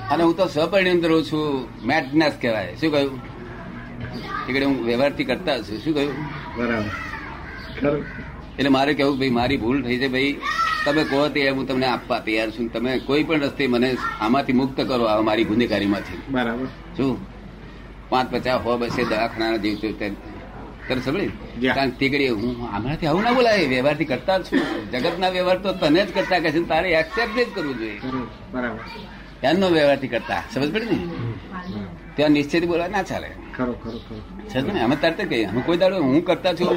અને 0.08 0.22
હું 0.22 0.36
તો 0.36 0.46
સ્વપરિણામ 0.46 1.00
રહું 1.02 1.24
છું. 1.24 1.68
મેટનેસ 1.86 2.32
કહેવાય. 2.40 2.76
શું 2.80 2.92
કહ્યું? 2.92 3.20
એકડે 4.48 4.64
હું 4.64 4.84
વ્યવહારથી 4.84 5.24
કરતા 5.24 5.58
છું. 5.58 5.78
શું 5.78 5.94
કહ્યું? 5.94 6.12
બરાબર. 6.56 8.04
એટલે 8.58 8.68
મારે 8.68 8.94
કેવું 8.94 9.18
ભાઈ 9.18 9.30
મારી 9.30 9.56
ભૂલ 9.56 9.82
થઈ 9.82 9.98
છે 9.98 10.08
ભાઈ. 10.08 10.36
તમે 10.84 11.04
કહો 11.04 11.28
તે 11.28 11.50
હું 11.50 11.68
તમને 11.68 11.86
આપવા 11.86 12.18
તૈયાર 12.18 12.50
છું. 12.50 12.72
તમે 12.72 12.98
કોઈ 12.98 13.24
પણ 13.24 13.40
રસ્તે 13.40 13.66
મને 13.66 13.96
આમાંથી 14.20 14.52
મુક્ત 14.52 14.80
કરો 14.80 15.04
આ 15.04 15.20
મારી 15.20 15.44
ગુનેગારીમાંથી. 15.44 16.22
બરાબર. 16.30 16.66
શું? 16.96 17.18
પાંચ 18.08 18.34
પચાસ 18.34 18.60
હો 18.60 18.76
બસે 18.76 19.04
દવાખાના 19.04 19.56
જેવું 19.56 20.29
તને 20.90 21.00
સમજી 21.00 21.68
કારણ 21.68 21.90
કે 21.90 22.28
હું 22.28 22.74
આમાંથી 22.74 23.06
આવું 23.06 23.22
ના 23.22 23.32
બોલાય 23.32 23.66
વ્યવહારથી 23.66 24.04
કરતા 24.04 24.38
જ 24.38 24.44
છું. 24.44 24.90
જગતના 24.90 25.28
વ્યવહાર 25.28 25.58
તો 25.58 25.72
તને 25.72 26.06
જ 26.06 26.14
કરતા 26.14 26.38
કહે 26.38 26.50
છે 26.50 26.68
તારે 26.68 26.90
એક્સેપ્ટ 26.90 27.50
જ 27.50 27.54
કરવું 27.54 27.78
જોઈએ. 27.78 28.00
બરાબર 28.52 28.78
એમનો 29.42 29.68
વ્યવહારથી 29.68 30.08
કરતા 30.08 30.42
સમજ 30.54 30.72
પડે 30.72 30.84
ને? 30.84 30.98
ત્યાં 32.16 32.30
નિશ્ચિત 32.30 32.64
બોલવા 32.64 32.88
ના 32.88 33.02
ચાલે. 33.02 33.30
ખરું 33.56 33.82
ખરું 33.82 34.08
ખરું. 34.08 34.48
સમજ 34.48 34.74
ને? 34.74 34.82
અમે 34.82 34.96
તરત 34.96 35.28
કહીએ 35.28 35.44
અમે 35.44 35.60
કોઈ 35.60 35.76
દાડો 35.76 36.02
હું 36.02 36.24
કરતા 36.24 36.52
છું 36.52 36.68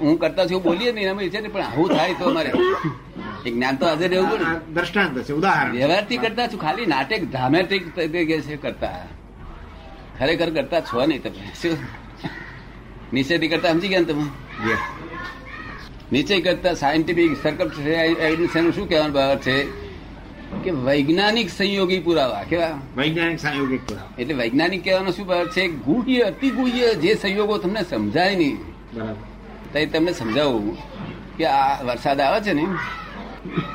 હું- 0.00 0.18
કરતા 0.18 0.46
છું 0.46 0.62
બોલીએ 0.62 0.92
નહીં 0.92 1.10
અમે 1.10 1.24
ઈચ્છે 1.24 1.40
પણ 1.40 1.60
આવું 1.60 1.88
થાય 1.88 2.14
તો 2.14 2.24
અમારે. 2.24 2.52
એક 3.46 3.54
જ્ઞાન 3.54 3.76
તો 3.76 3.86
હાજર 3.86 4.08
રહેવું 4.08 4.30
પડે. 4.30 4.74
દ્રષ્ટાંત 4.74 5.18
છે 5.18 5.32
ઉદાહરણ. 5.32 5.72
વ્યવહારથી 5.72 6.16
કરતા 6.16 6.46
છું 6.46 6.60
ખાલી 6.60 6.86
નાટક 6.86 7.20
ડ્રામેટિક 7.30 7.96
તરીકે 7.96 8.40
છે 8.40 8.56
કરતા. 8.56 9.06
ખરેખર 10.18 10.50
કરતા 10.50 10.80
છો 10.80 11.06
નહીં 11.06 11.22
તમે. 11.22 11.52
શું? 11.62 12.07
નિશ્ચયથી 13.12 13.48
કરતા 13.48 13.68
સમજી 13.68 13.88
ગયા 13.88 14.00
ને 14.00 14.04
તમે? 14.04 14.22
નીચે 16.12 16.40
કરતા 16.40 16.74
સાયન્ટિફિક 16.74 17.42
સર્કમ 17.42 17.88
એવિડન્સનું 17.88 18.72
શું 18.72 18.88
કહેવાનું 18.88 19.12
બરાબર 19.12 19.36
છે? 19.36 19.88
કે 20.64 20.70
વૈજ્ઞાનિક 20.70 21.50
સંયોગી 21.50 22.00
પુરાવા 22.00 22.42
કેવા? 22.42 22.80
વૈજ્ઞાનિક 22.96 23.40
સંયોગી 23.40 23.76
પુરાવા. 23.76 24.08
એટલે 24.18 24.34
વૈજ્ઞાનિક 24.34 24.84
કહેવાનો 24.84 25.10
શું 25.10 25.26
બરાબર 25.26 25.48
છે? 25.48 25.68
ગુહ્ય 25.68 26.20
અતિ 26.20 26.50
ગુહ્ય 26.50 26.94
જે 26.94 27.14
સંયોગો 27.14 27.58
તમને 27.58 27.82
સમજાય 27.82 28.36
નહીં. 28.36 28.56
બરાબર. 28.94 29.84
તો 29.84 29.98
તમને 29.98 30.12
સમજાવું 30.12 30.76
કે 31.36 31.44
આ 31.44 31.82
વરસાદ 31.82 32.20
આવે 32.20 32.40
છે 32.40 32.52
ને 32.52 32.66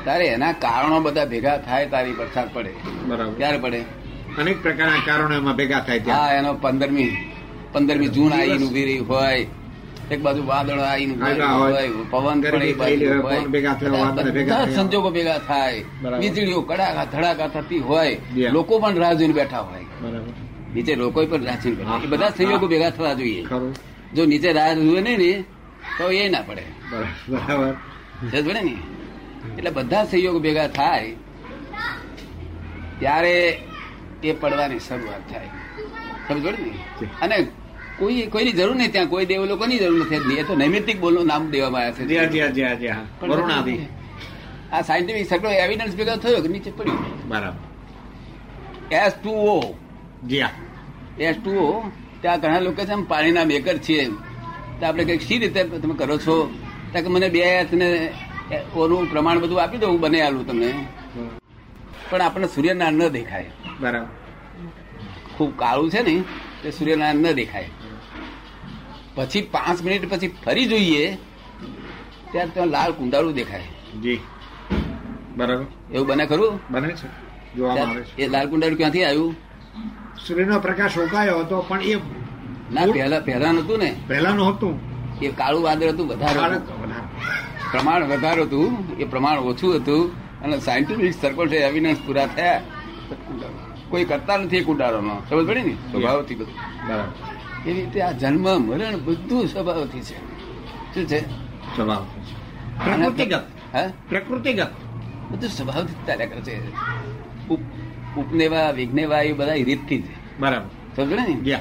તારે 0.04 0.26
એના 0.26 0.52
કારણો 0.52 1.00
બધા 1.00 1.24
ભેગા 1.24 1.58
થાય 1.58 1.86
તારી 1.86 2.12
વરસાદ 2.12 2.54
પડે. 2.54 2.70
બરાબર. 3.06 3.32
ક્યારે 3.32 3.58
પડે? 3.58 3.80
અનેક 4.38 4.62
પ્રકારના 4.62 5.06
કારણો 5.06 5.36
એમાં 5.36 5.56
ભેગા 5.56 5.80
થાય 5.80 5.98
હા 5.98 6.32
એનો 6.32 6.54
પંદરમી 6.54 7.33
પંદરમી 7.74 8.08
જૂન 8.08 8.32
આવીને 8.32 8.66
ઊભી 8.66 8.84
રહી 8.84 9.04
હોય 9.10 9.46
એક 10.10 10.22
બાજુ 10.22 10.46
વાદળ 10.46 10.78
આવીને 10.78 11.14
હોય. 11.60 11.90
પવન 12.10 12.40
બધા. 12.40 12.74
સંજોગો 14.74 15.10
ભેગા 15.10 15.38
થાય. 15.38 15.84
વીજળીઓ 16.18 16.60
કડાકા 16.60 17.04
ધડાકા 17.04 17.48
થતી 17.48 17.78
હોય 17.78 18.18
લોકો 18.52 18.78
પણ 18.78 18.98
રાહ 18.98 19.12
જોઈને 19.12 19.34
બેઠા 19.34 19.60
હોય. 19.60 19.84
નીચે 20.74 20.94
લોકો 20.94 21.26
પણ 21.26 21.44
રાહ 21.44 21.56
જોઈને 21.56 21.76
બેઠા 21.76 22.00
એ 22.04 22.06
બધા 22.06 22.30
સંયોગો 22.30 22.66
ભેગા 22.66 22.90
થવા 22.90 23.14
જોઈએ. 23.14 23.46
જો 24.14 24.26
નીચે 24.26 24.52
રાહ 24.52 24.74
જુએ 24.74 25.00
નહીં 25.00 25.18
ને 25.18 25.44
તો 25.98 26.10
એ 26.10 26.28
ના 26.28 26.42
પડે. 26.46 26.62
બરાબર 26.90 27.76
પડે 28.30 28.60
ને. 28.60 28.76
એટલે 29.58 29.70
બધા 29.70 30.04
સંયોગ 30.04 30.42
ભેગા 30.42 30.68
થાય 30.68 31.14
ત્યારે 33.00 33.58
એ 34.24 34.32
પડવાની 34.32 34.78
શરૂઆત 34.78 35.32
થાય. 35.32 35.50
સમજ 36.28 36.44
પડે 36.44 36.62
ને? 36.62 36.72
અને 37.22 37.46
કોઈ 37.98 38.26
કોઈની 38.26 38.52
જરૂર 38.52 38.76
નહીં 38.76 38.92
ત્યાં 38.92 39.06
કોઈ 39.06 39.26
દેવ 39.26 39.44
લોકોની 39.44 39.78
જરૂર 39.78 40.06
નથી 40.06 40.34
એ 40.34 40.42
તો 40.42 40.54
નૈમિતિક 40.54 41.00
બોલનું 41.00 41.26
નામ 41.26 41.50
દેવામાં 41.50 41.80
આવ્યા 41.80 41.92
છે. 41.92 42.04
આ 44.72 44.82
સાયન્ટિફિક 44.82 45.28
સગળો 45.28 45.50
એવિડન્સ 45.50 45.96
ભેગો 45.96 46.16
થયો 46.16 46.40
કે 46.40 46.48
નીચે 46.48 46.70
પડ્યું? 46.70 47.28
બરાબર. 47.28 48.96
S 48.96 49.12
two 49.22 49.30
O. 49.30 49.74
જી 50.26 50.44
એસ 51.18 51.36
ટુ 51.36 51.50
ઓ 51.50 51.84
ત્યાં 52.20 52.40
ઘણા 52.40 52.58
લોકો 52.58 52.84
છે 52.84 52.94
પાણીના 53.08 53.44
મેકર 53.44 53.78
છીએ 53.78 54.10
તો 54.80 54.86
આપણે 54.86 55.04
કંઈક 55.04 55.22
સી 55.22 55.38
રીતે 55.38 55.64
તમે 55.64 55.94
કરો 55.94 56.18
છો? 56.18 56.50
ત્યાં 56.92 57.04
કે 57.04 57.10
મને 57.10 57.28
બે 57.28 57.56
હાથને 57.56 58.12
ઓનું 58.76 59.10
પ્રમાણ 59.10 59.38
બધું 59.38 59.62
આપી 59.62 59.78
દઉં 59.78 59.90
હું 59.90 60.00
બને 60.00 60.20
આલું 60.20 60.46
તમને. 60.46 60.74
પણ 62.10 62.22
આપણને 62.22 62.46
સૂર્યનારાયણ 62.46 62.94
ન 62.94 63.08
દેખાય. 63.08 63.50
બરાબર. 63.80 64.08
ખૂબ 65.36 65.58
કાળું 65.58 65.90
છે 65.90 66.02
ને 66.02 66.24
તે 66.62 66.70
સૂર્યનારાયણ 66.70 67.16
ન 67.16 67.32
દેખાય. 67.32 67.68
પછી 69.14 69.42
પાંચ 69.42 69.82
મિનિટ 69.82 70.10
પછી 70.10 70.28
ફરી 70.44 70.66
જોઈએ 70.66 71.18
ત્યારે 72.32 72.50
ત્યાં 72.50 72.66
લાલ 72.66 72.92
કુંડાળું 72.92 73.34
દેખાય. 73.34 73.62
જી. 74.02 74.20
બરાબર. 75.36 75.64
એવું 75.92 76.06
બને 76.06 76.26
ખરું? 76.26 76.60
બને 76.70 76.88
છે. 76.88 77.24
આવે 77.62 78.22
એ 78.22 78.28
લાલ 78.28 78.48
કુંડાળું 78.48 78.76
ક્યાંથી 78.76 79.04
આવ્યું? 79.04 79.36
સૂર્યનો 80.26 80.60
પ્રકાશ 80.60 80.98
રોકાયો 80.98 81.38
હતો 81.38 81.64
પણ 81.68 81.82
એ 81.82 81.94
ના 82.72 82.92
પહેલા 82.92 83.20
પહેલા 83.20 83.52
નતું 83.52 83.78
ને? 83.78 83.96
પહેલાનું 84.08 84.56
હતું. 84.56 84.80
એ 85.22 85.28
કાળું 85.28 85.62
વાદળ 85.62 85.88
હતું 85.88 86.08
વધારે. 86.08 86.58
પ્રમાણ 87.70 88.04
વધારે 88.04 88.42
હતું 88.42 88.96
એ 88.98 89.04
પ્રમાણ 89.04 89.38
ઓછું 89.38 89.76
હતું 89.76 90.12
અને 90.40 90.60
સાયન્ટિફિક 90.60 91.14
સર્કલ 91.22 91.48
છે 91.48 91.56
એવિડન્સ 91.56 91.96
પૂરા 92.06 92.26
થયા. 92.26 92.60
કોઈ 93.88 94.04
કરતા 94.04 94.36
નથી 94.36 94.56
એ 94.56 94.64
કુંડાળોનો. 94.64 95.22
સમજ 95.30 95.48
પડી 95.48 95.62
ને? 95.62 95.72
સ્વભાવથી 95.72 96.34
બધું. 96.34 96.88
બરાબર. 96.88 97.23
એવી 97.66 97.80
રીતે 97.80 98.00
આ 98.00 98.12
જન્મ 98.12 98.62
મરણ 98.62 98.96
બધું 98.96 99.46
સ્વભાવથી 99.46 100.00
છે. 100.00 100.16
શું 100.94 101.06
છે? 101.06 101.20
સ્વભાવ. 101.76 102.06
પ્રકૃતિગત. 102.84 103.44
હા? 103.72 103.92
પ્રકૃતિગત. 104.08 104.70
બધું 105.30 105.50
સ્વભાવથી 105.50 106.06
ચાલ્યા 106.06 106.26
કરે 106.26 106.40
છે. 106.40 106.70
ઉપ- 107.48 108.20
ઉપનેવા 108.20 108.70
વિઘ્નેવા 108.70 109.20
એ 109.20 109.32
બધા 109.32 109.52
રીતથી 109.52 110.02
છે 110.02 110.40
બરાબર. 110.40 111.04
સમજો 111.04 111.16
ને? 111.16 111.60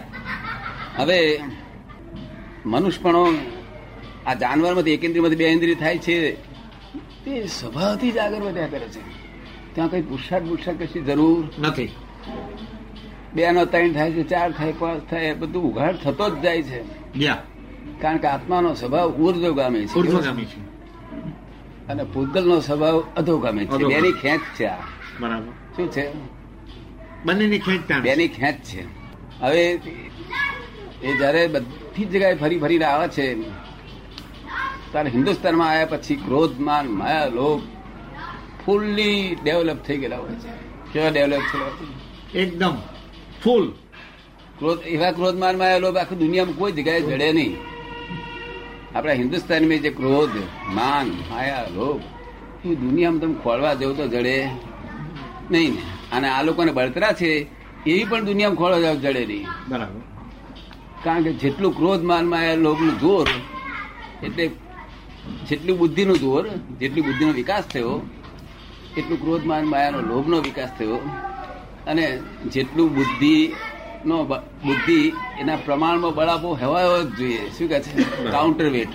હવે 0.95 1.39
મનુષ્યપણો 2.65 3.27
આ 4.25 4.33
જાનવરમાંથી 4.33 4.91
એક 4.91 5.03
ઇન્દ્રિયમાંથી 5.03 5.35
બે 5.35 5.47
ઇન્દ્રિય 5.47 5.75
થાય 5.75 5.97
છે 5.97 6.31
તે 7.25 7.47
સ્વભાવથી 7.47 8.11
જ 8.11 8.17
આગળ 8.17 8.37
વધ્યા 8.37 8.67
કરે 8.67 8.87
છે. 8.87 9.33
ત્યાં 9.75 9.91
કઈ 9.91 10.01
પુરસાદ 10.01 10.49
પુરસાદ 10.49 10.83
કશી 10.83 11.01
જરૂર 11.01 11.49
નથી. 11.59 11.91
બે 13.35 13.51
નો 13.51 13.65
ત્રણ 13.65 13.93
થાય 13.93 14.11
છે 14.11 14.23
ચાર 14.23 14.51
થાય 14.51 14.71
પાંચ 14.71 15.09
થાય 15.09 15.33
બધું 15.33 15.63
ઉઘાડ 15.63 15.95
થતો 15.95 16.29
જ 16.29 16.41
જાય 16.41 16.63
છે. 16.63 16.83
કારણ 18.01 18.17
કે 18.17 18.27
આત્માનો 18.27 18.73
સ્વભાવ 18.73 19.09
ઉર્ધ્વગામી 19.09 19.85
છે. 19.85 19.99
અને 21.87 22.03
છે. 22.03 22.39
નો 22.39 22.59
સ્વભાવ 22.59 23.03
અધોગામી 23.17 23.65
છે. 23.65 23.83
બેની 23.83 24.11
ખેંચ 24.11 24.41
છે 24.59 24.65
આ. 24.65 24.77
બરાબર. 25.19 25.51
શું 25.75 25.91
છે? 25.91 26.11
બંનેની 27.25 27.59
ખેંચ 27.59 27.91
બેની 27.91 28.27
ખેંચ 28.27 28.55
છે. 28.55 28.85
હવે 29.41 29.79
એ 31.03 31.17
જયારે 31.17 31.47
બધી 31.47 32.05
જગ્યાએ 32.05 32.35
ફરી 32.35 32.59
ફરીને 32.59 32.85
આવે 32.85 33.07
છે 33.07 33.33
ત્યારે 34.91 35.09
હિન્દુસ્તાનમાં 35.09 35.69
આવ્યા 35.69 35.85
પછી 35.85 36.15
ક્રોધ 36.15 36.59
માન 36.59 36.87
માયા 36.87 37.25
લોભ 37.25 37.61
ફૂલ્લી 38.65 39.37
ડેવલપ 39.43 39.77
થઈ 39.77 39.97
ગયેલા 39.97 40.17
હોય 40.17 40.31
છે. 40.31 40.91
કેવા 40.93 41.09
ડેવલપ 41.09 41.41
થયેલા 41.51 42.39
એકદમ. 42.39 42.73
ફૂલ. 43.43 43.71
ક્રોધ 44.59 44.79
એવા 44.79 45.11
ક્રોધ 45.11 45.37
માનમાં 45.37 45.79
લોભ 45.79 45.97
આખી 45.97 46.15
દુનિયામાં 46.15 46.55
કોઈ 46.55 46.71
જગ્યાએ 46.71 47.01
જડે 47.01 47.33
નહીં. 47.33 47.57
આપણા 48.95 49.13
હિન્દુસ્તાનમાં 49.13 49.79
જે 49.79 49.89
ક્રોધ 49.89 50.29
માન 50.73 51.07
માયા 51.29 51.67
લોભ 51.75 52.01
એ 52.65 52.75
દુનિયામાં 52.75 53.19
તમે 53.19 53.33
ખોળવા 53.43 53.73
જવું 53.73 53.97
તો 53.97 54.07
જડે 54.07 54.49
નહીં. 55.51 55.73
ને 55.73 55.81
અને 56.11 56.27
આ 56.29 56.41
લોકોને 56.41 56.71
બળતરા 56.71 57.13
છે 57.13 57.47
એવી 57.85 58.03
પણ 58.03 58.25
દુનિયામાં 58.25 58.57
ખોળવા 58.57 58.79
જાવ 58.79 58.95
જડે 58.95 59.25
નહીં. 59.25 59.47
બરાબર. 59.67 60.01
કારણ 61.03 61.23
કે 61.23 61.33
જેટલું 61.33 61.77
ક્રોધ 61.77 62.03
માન 62.03 62.25
માયા 62.25 62.55
લોભનું 62.55 62.99
જોર 62.99 63.27
એટલે 64.23 64.47
જેટલી 65.49 65.73
બુદ્ધિનું 65.73 66.19
જોર 66.19 66.47
જેટલી 66.79 67.01
બુદ્ધિનો 67.01 67.31
વિકાસ 67.31 67.63
થયો 67.63 68.01
એટલું 68.97 69.21
ક્રોધ 69.21 69.45
માન 69.45 69.65
માયાનો 69.65 69.99
લોભનો 70.01 70.37
વિકાસ 70.37 70.69
થયો. 70.79 70.99
અને 71.87 72.19
જેટલું 72.51 72.95
બુદ્ધિ 72.95 73.53
નો 74.05 74.23
બુદ્ધિ 74.65 75.13
એના 75.39 75.55
પ્રમાણમાં 75.55 76.15
બળાપો 76.15 76.55
હેવાયો 76.55 77.03
જ 77.03 77.15
જોઈએ. 77.15 77.49
શું 77.57 77.69
કહે 77.69 77.79
છે? 77.79 78.31
કાઉન્ટર 78.31 78.69
વેટ 78.69 78.87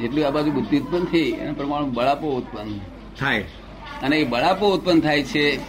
જેટલી 0.00 0.24
આ 0.24 0.30
બાજુ 0.30 0.50
બુદ્ધિ 0.50 0.78
ઉત્પન્ન 0.78 1.04
થઈ 1.04 1.30
એના 1.40 1.52
પ્રમાણ 1.52 1.84
બળાપો 1.84 2.26
ઉત્પન્ન. 2.28 2.78
થાય. 3.20 3.44
અને 4.02 4.16
એ 4.16 4.24
બળાપો 4.24 4.66
ઉત્પન્ન 4.68 5.00
થાય 5.00 5.22
છે 5.22 5.60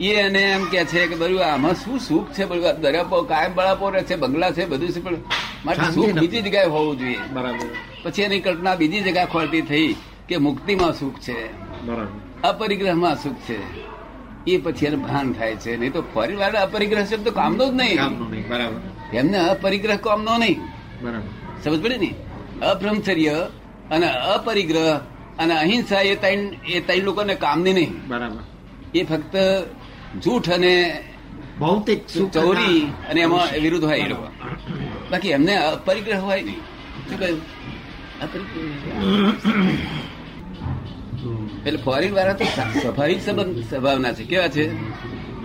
એ 0.00 0.14
એને 0.14 0.38
એમ 0.38 0.64
કે 0.64 0.84
છે 0.84 1.06
કે 1.06 1.14
બધું 1.14 1.44
આમાં 1.44 1.74
શું 1.74 1.98
સુખ 2.00 2.30
છે? 2.30 2.44
બધું 2.44 2.80
દરિયાપો 2.80 3.22
કાયમ 3.22 3.54
બળાપો 3.54 3.90
રહે 3.90 4.02
છે 4.02 4.16
બંગલા 4.16 4.50
છે 4.50 4.66
બધું 4.66 4.88
છે 4.88 5.00
પણ 5.00 5.16
માટે 5.64 5.94
સુખ 5.94 6.10
બીજી 6.10 6.42
જગ્યાએ 6.42 6.66
હોવું 6.66 6.98
જોઈએ. 6.98 7.18
બરાબર. 7.32 7.66
પછી 8.02 8.22
એની 8.22 8.40
કલ્પના 8.40 8.74
બીજી 8.74 9.00
જગ્યા 9.00 9.24
ખોલતી 9.26 9.60
થઈ 9.60 9.94
કે 10.28 10.36
મુક્તિમાં 10.36 10.92
સુખ 10.92 11.18
છે. 11.18 11.52
બરાબર. 11.86 12.48
અપરિગ્રહમાં 12.48 13.22
સુખ 13.22 13.34
છે. 13.34 13.91
એ 14.46 14.56
પછી 14.56 14.86
એને 14.86 14.96
ભાન 14.96 15.32
થાય 15.32 15.56
છે. 15.56 15.76
નહીં 15.76 15.92
તો 15.92 16.02
પરિવાર 16.02 16.52
વાર 16.52 16.62
અપરિગ્રહ 16.62 17.04
શબ્દ 17.04 17.28
કામનો 17.28 17.68
જ 17.68 17.72
નહીં. 17.72 18.00
નહીં 18.30 18.48
બરાબર. 18.48 19.16
એમને 19.16 19.38
અપરિગ્રહ 19.38 19.96
કામનો 19.96 20.38
નહીં. 20.38 20.60
બરાબર. 21.02 21.28
સમજ 21.64 21.82
પડે 21.82 21.96
ને? 21.96 22.14
અબ્રહ્મચર્ય 22.66 23.30
અને 23.90 24.06
અપરિગ્રહ 24.08 25.00
અને 25.38 25.54
અહિંસા 25.54 26.00
એ 26.00 26.14
ત્રણ 26.14 26.38
એ 26.68 26.80
ત્રણ 26.80 27.04
લોકોને 27.04 27.34
કામની 27.34 27.72
નહીં. 27.72 28.08
બરાબર. 28.08 28.42
એ 28.94 29.04
ફક્ત 29.04 29.36
જૂઠ 30.18 30.50
અને 30.50 31.04
ભૌતિક 31.60 32.06
ચોરી 32.06 32.92
અને 33.10 33.20
એમાં 33.20 33.60
વિરુદ્ધ 33.62 33.84
હોય 33.84 33.98
એ 33.98 34.08
લોકો. 34.08 34.28
બાકી 35.10 35.28
એમને 35.28 35.56
અપરિગ્રહ 35.56 36.20
હોય 36.20 36.42
નહીં. 36.42 36.60
શું 37.10 37.18
કહ્યું? 37.18 37.40
અપરિગ્રહ. 38.22 39.86
એટલે 41.66 41.78
ફોરેન 41.84 42.14
વાળા 42.14 42.32
તો 42.32 42.44
સ્વાભાવિક 42.44 43.20
સંબંધ 43.22 43.64
સ્વભાવના 43.70 44.12
છે. 44.12 44.24
કેવા 44.24 44.48
છે? 44.48 44.64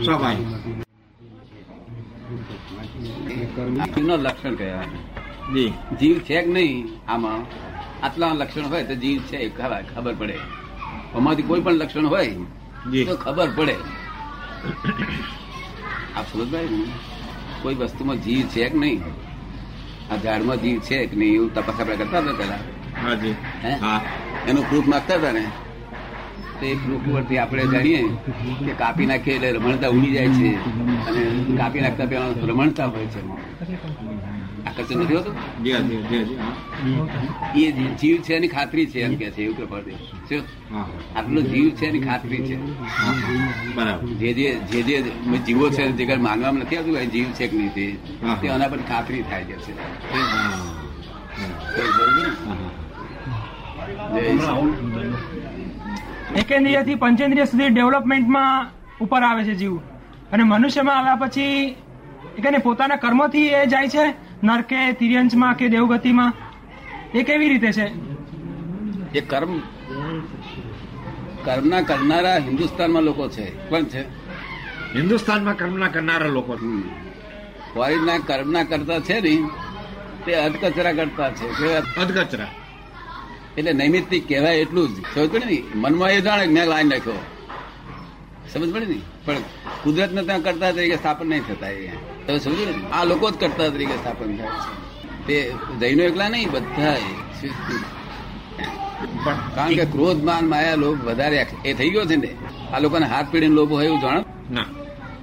સ્વાભાવિક 0.06 0.48
જીવનો 3.96 4.16
લક્ષણ 4.16 4.56
કહેવાય 4.56 4.86
જી. 5.54 5.74
જીવ 6.00 6.20
છે 6.20 6.42
કે 6.42 6.52
નહીં 6.52 6.88
આમાં? 7.08 7.42
આટલા 8.06 8.28
લક્ષણ 8.34 8.62
હોય 8.62 8.84
તો 8.84 8.96
જીવ 8.96 9.22
છે 9.22 9.50
ખબર 9.50 10.14
પડે. 10.14 10.38
આમાંથી 11.16 11.44
કોઈ 11.44 11.62
પણ 11.62 11.74
લક્ષણ 11.74 12.08
હોય 12.08 12.28
તો 13.06 13.16
ખબર 13.18 13.50
પડે. 13.56 13.76
આપ 16.16 16.26
સમજભાઈ 16.34 16.68
કોઈ 17.62 17.76
વસ્તુમાં 17.76 18.16
જીવ 18.16 18.48
છે 18.48 18.70
કે 18.70 18.78
નહીં? 18.78 19.02
આ 20.12 20.16
ઝાડમાં 20.16 20.62
જીવ 20.62 20.80
છે 20.80 21.06
કે 21.06 21.16
નહીં 21.16 21.34
એવું 21.34 21.54
તપાસ 21.54 21.80
આપણે 21.82 21.96
કરતા 21.96 22.20
હતા 22.20 22.34
પેલા 22.34 22.60
હા 23.02 23.14
જી. 23.14 23.36
હે? 23.64 23.72
હા. 23.74 24.02
એનું 24.48 24.70
પ્રૂફ 24.70 24.88
માગતા 24.88 25.16
હતા 25.16 25.32
ને? 25.32 25.46
તો 26.60 26.66
એ 26.66 26.74
પ્રૂફ 26.76 27.06
પરથી 27.14 27.38
આપણે 27.38 27.64
જાણીએ 27.74 28.02
કે 28.66 28.74
કાપી 28.78 29.06
નાખીએ 29.06 29.36
એટલે 29.36 29.50
રમણતા 29.52 29.90
ઉડી 29.96 30.12
જાય 30.12 30.30
છે. 30.38 30.50
અને 31.08 31.22
કાપી 31.58 31.82
નાખતા 31.82 32.06
પેલા 32.06 32.30
રમણતા 32.50 32.86
હોય 32.86 33.06
છે. 33.06 33.22
આકર્ષણ 34.68 35.00
નથી 35.02 35.16
હોતું? 35.16 35.36
એ 37.56 37.72
જીવ 38.00 38.18
છે 38.22 38.34
એની 38.34 38.48
ખાતરી 38.48 38.86
છે 38.86 39.00
એમ 39.02 39.14
કે 39.16 39.28
છે 39.32 39.42
એવું 39.44 39.58
કૃપાથી 39.58 39.98
આટલો 41.16 41.42
જીવ 41.42 41.70
છે 41.70 41.86
એની 41.86 42.02
ખાતરી 42.02 42.42
છે. 42.48 42.56
બરાબર. 43.76 44.08
જે 44.22 44.30
જે 44.34 44.48
જે 44.72 44.80
જે 44.84 44.98
જીવો 45.46 45.66
છે 45.70 45.84
જે 45.92 46.06
કઈ 46.06 46.18
માનવામાં 46.28 46.62
નથી 46.62 46.78
આવતું 46.78 47.12
જીવ 47.12 47.28
છે 47.38 47.48
કે 47.48 47.58
નહીં 47.58 47.74
તે 48.42 48.48
એના 48.48 48.68
પર 48.68 48.82
ખાતરી 48.90 49.24
થાય 49.30 49.44
છે 49.44 49.56
જય 54.14 54.24
એકેન્દ્રિયથી 56.36 56.96
પંચેન્દ્રિય 56.96 57.46
સુધી 57.46 57.70
ડેવલપમેન્ટમાં 57.70 58.70
ઉપર 59.02 59.22
આવે 59.22 59.44
છે 59.44 59.54
જીવ. 59.54 59.78
અને 60.32 60.44
મનુષ્યમાં 60.44 60.98
આવ્યા 60.98 61.16
પછી 61.16 61.76
એ 62.38 62.42
કહીને 62.42 62.58
પોતાના 62.58 62.96
કર્મથી 62.96 63.48
એ 63.48 63.66
જાય 63.66 63.88
છે 63.88 64.14
નરકે 64.44 64.92
તિર્યંશમાં 64.92 65.56
કે 65.56 65.68
દેવગતિમાં. 65.68 66.34
એ 67.14 67.24
કેવી 67.24 67.50
રીતે 67.50 67.72
છે? 67.72 67.86
એ 69.18 69.22
કર્મ 69.22 69.60
કર્મના 71.44 71.82
કરનારા 71.82 72.38
હિન્દુસ્તાનમાં 72.38 73.04
લોકો 73.04 73.30
છે. 73.30 73.70
કોણ 73.70 73.84
છે? 73.84 74.02
હિન્દુસ્તાનમાં 74.96 75.58
કર્મના 75.58 75.88
કરનારા 75.88 76.28
લોકો. 76.28 76.56
ફોરેનના 77.74 78.18
કર્મના 78.18 78.64
કરતા 78.64 79.00
છે 79.00 79.20
ને 79.20 79.50
તે 80.26 80.34
અધકચરા 80.36 80.92
કરતા 80.92 81.32
છે? 81.32 81.74
અધકચરા. 82.00 82.48
એટલે 83.58 83.74
નૈમિત્તિક 83.74 84.28
કહેવાય 84.28 84.56
એટલું 84.56 84.96
જ. 84.96 84.98
સમજ 85.16 85.30
પડે 85.30 85.46
ને? 85.46 85.64
મનમાં 85.76 86.10
એ 86.10 86.22
જાણે 86.22 86.46
મેં 86.46 86.66
લાઈન 86.66 86.90
નાખ્યો 86.90 87.14
સમજ 88.54 88.74
પડે 88.74 88.86
ને? 88.86 89.02
પણ 89.26 89.36
કુદરત 89.84 90.12
ને 90.12 90.22
ત્યાં 90.24 90.42
કરતા 90.42 90.72
તરીકે 90.72 90.96
સ્થાપન 90.96 91.28
નહીં 91.28 91.42
થતા 91.48 91.68
એ. 91.68 91.88
તમે 92.28 92.40
સમજો 92.40 92.66
ને? 92.66 92.90
આ 92.90 93.04
લોકો 93.04 93.32
જ 93.32 93.34
કરતા 93.40 93.70
તરીકે 93.70 93.94
સ્થાપન 93.94 94.38
થાય 94.38 94.48
છે. 94.48 94.88
તે 95.28 95.54
જૈનો 95.80 96.04
એકલા 96.04 96.30
નહીં 96.30 96.52
બધા 96.52 96.96
કારણ 99.56 99.76
કે 99.76 99.86
ક્રોધ 99.86 100.24
માન 100.24 100.48
માયા 100.48 100.76
લોભ 100.76 101.06
વધારે 101.06 101.46
એ 101.66 101.74
થઈ 101.74 101.90
ગયો 101.90 102.06
છે 102.06 102.16
ને? 102.16 102.36
આ 102.74 102.80
લોકોને 102.80 103.06
હાથ 103.06 103.26
પીડીને 103.32 103.54
લોભ 103.54 103.72
હોય 103.72 103.86
એવું 103.86 104.02
જાણો? 104.02 104.26
ના. 104.52 104.66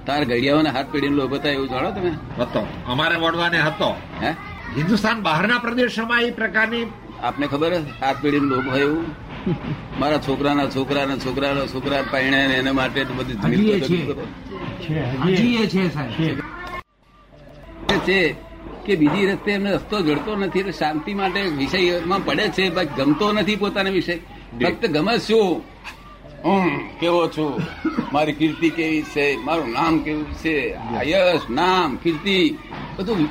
તાર 0.05 0.25
ઘડિયાઓને 0.25 0.69
હાથ 0.69 0.85
પીડીને 0.91 1.15
લોભ 1.15 1.33
હતા 1.33 1.49
એવું 1.49 1.69
જાણો 1.69 1.91
તમે? 1.91 2.11
હતો. 2.39 2.67
અમારે 2.87 3.15
વડવાને 3.15 3.59
હતો. 3.59 3.95
હે? 4.21 4.29
હિન્દુસ્તાન 4.77 5.21
બહારના 5.21 5.57
પ્રદેશોમાં 5.57 6.21
એ 6.21 6.31
પ્રકારની 6.31 6.85
આપને 7.25 7.47
ખબર 7.47 7.73
હે? 7.73 7.79
હાથ 8.05 8.15
પીડીને 8.21 8.45
લોભ 8.45 8.67
હોય 8.67 8.81
એવું? 8.81 9.05
મારા 9.99 10.17
છોકરાના 10.17 10.65
છોકરાના 10.65 11.17
છોકરાના 11.17 11.65
છોકરા 11.65 12.01
પરણે 12.01 12.47
ને 12.47 12.53
એના 12.53 12.73
માટે 12.73 13.03
બધી 13.03 13.81
છે. 17.97 18.35
કે 18.85 18.95
બીજી 18.95 19.25
રસ્તે 19.25 19.51
એમને 19.51 19.71
રસ્તો 19.71 20.01
જડતો 20.01 20.35
નથી 20.35 20.59
એટલે 20.59 20.71
શાંતિ 20.71 21.13
માટે 21.13 21.41
વિષયમાં 21.41 22.25
પડે 22.25 22.47
છે 22.47 22.69
બાકી 22.69 23.03
ગમતો 23.03 23.31
નથી 23.31 23.55
પોતાનો 23.55 23.91
વિષય. 23.91 24.17
ફક્ત 24.63 24.85
ગમે 24.85 25.17
શું? 25.17 25.61
હું 26.45 26.99
કેવો 26.99 27.27
છું? 27.27 27.61
મારી 28.13 28.33
કીર્તિ 28.33 28.69
કેવી 28.69 29.01
છે? 29.01 29.37
મારું 29.37 29.71
નામ 29.71 29.99
કેવું 29.99 30.33
છે? 30.33 30.77
યશ 31.05 31.41
નામ 31.49 31.95
કીર્તિ 31.95 32.57
બધું 32.97 33.29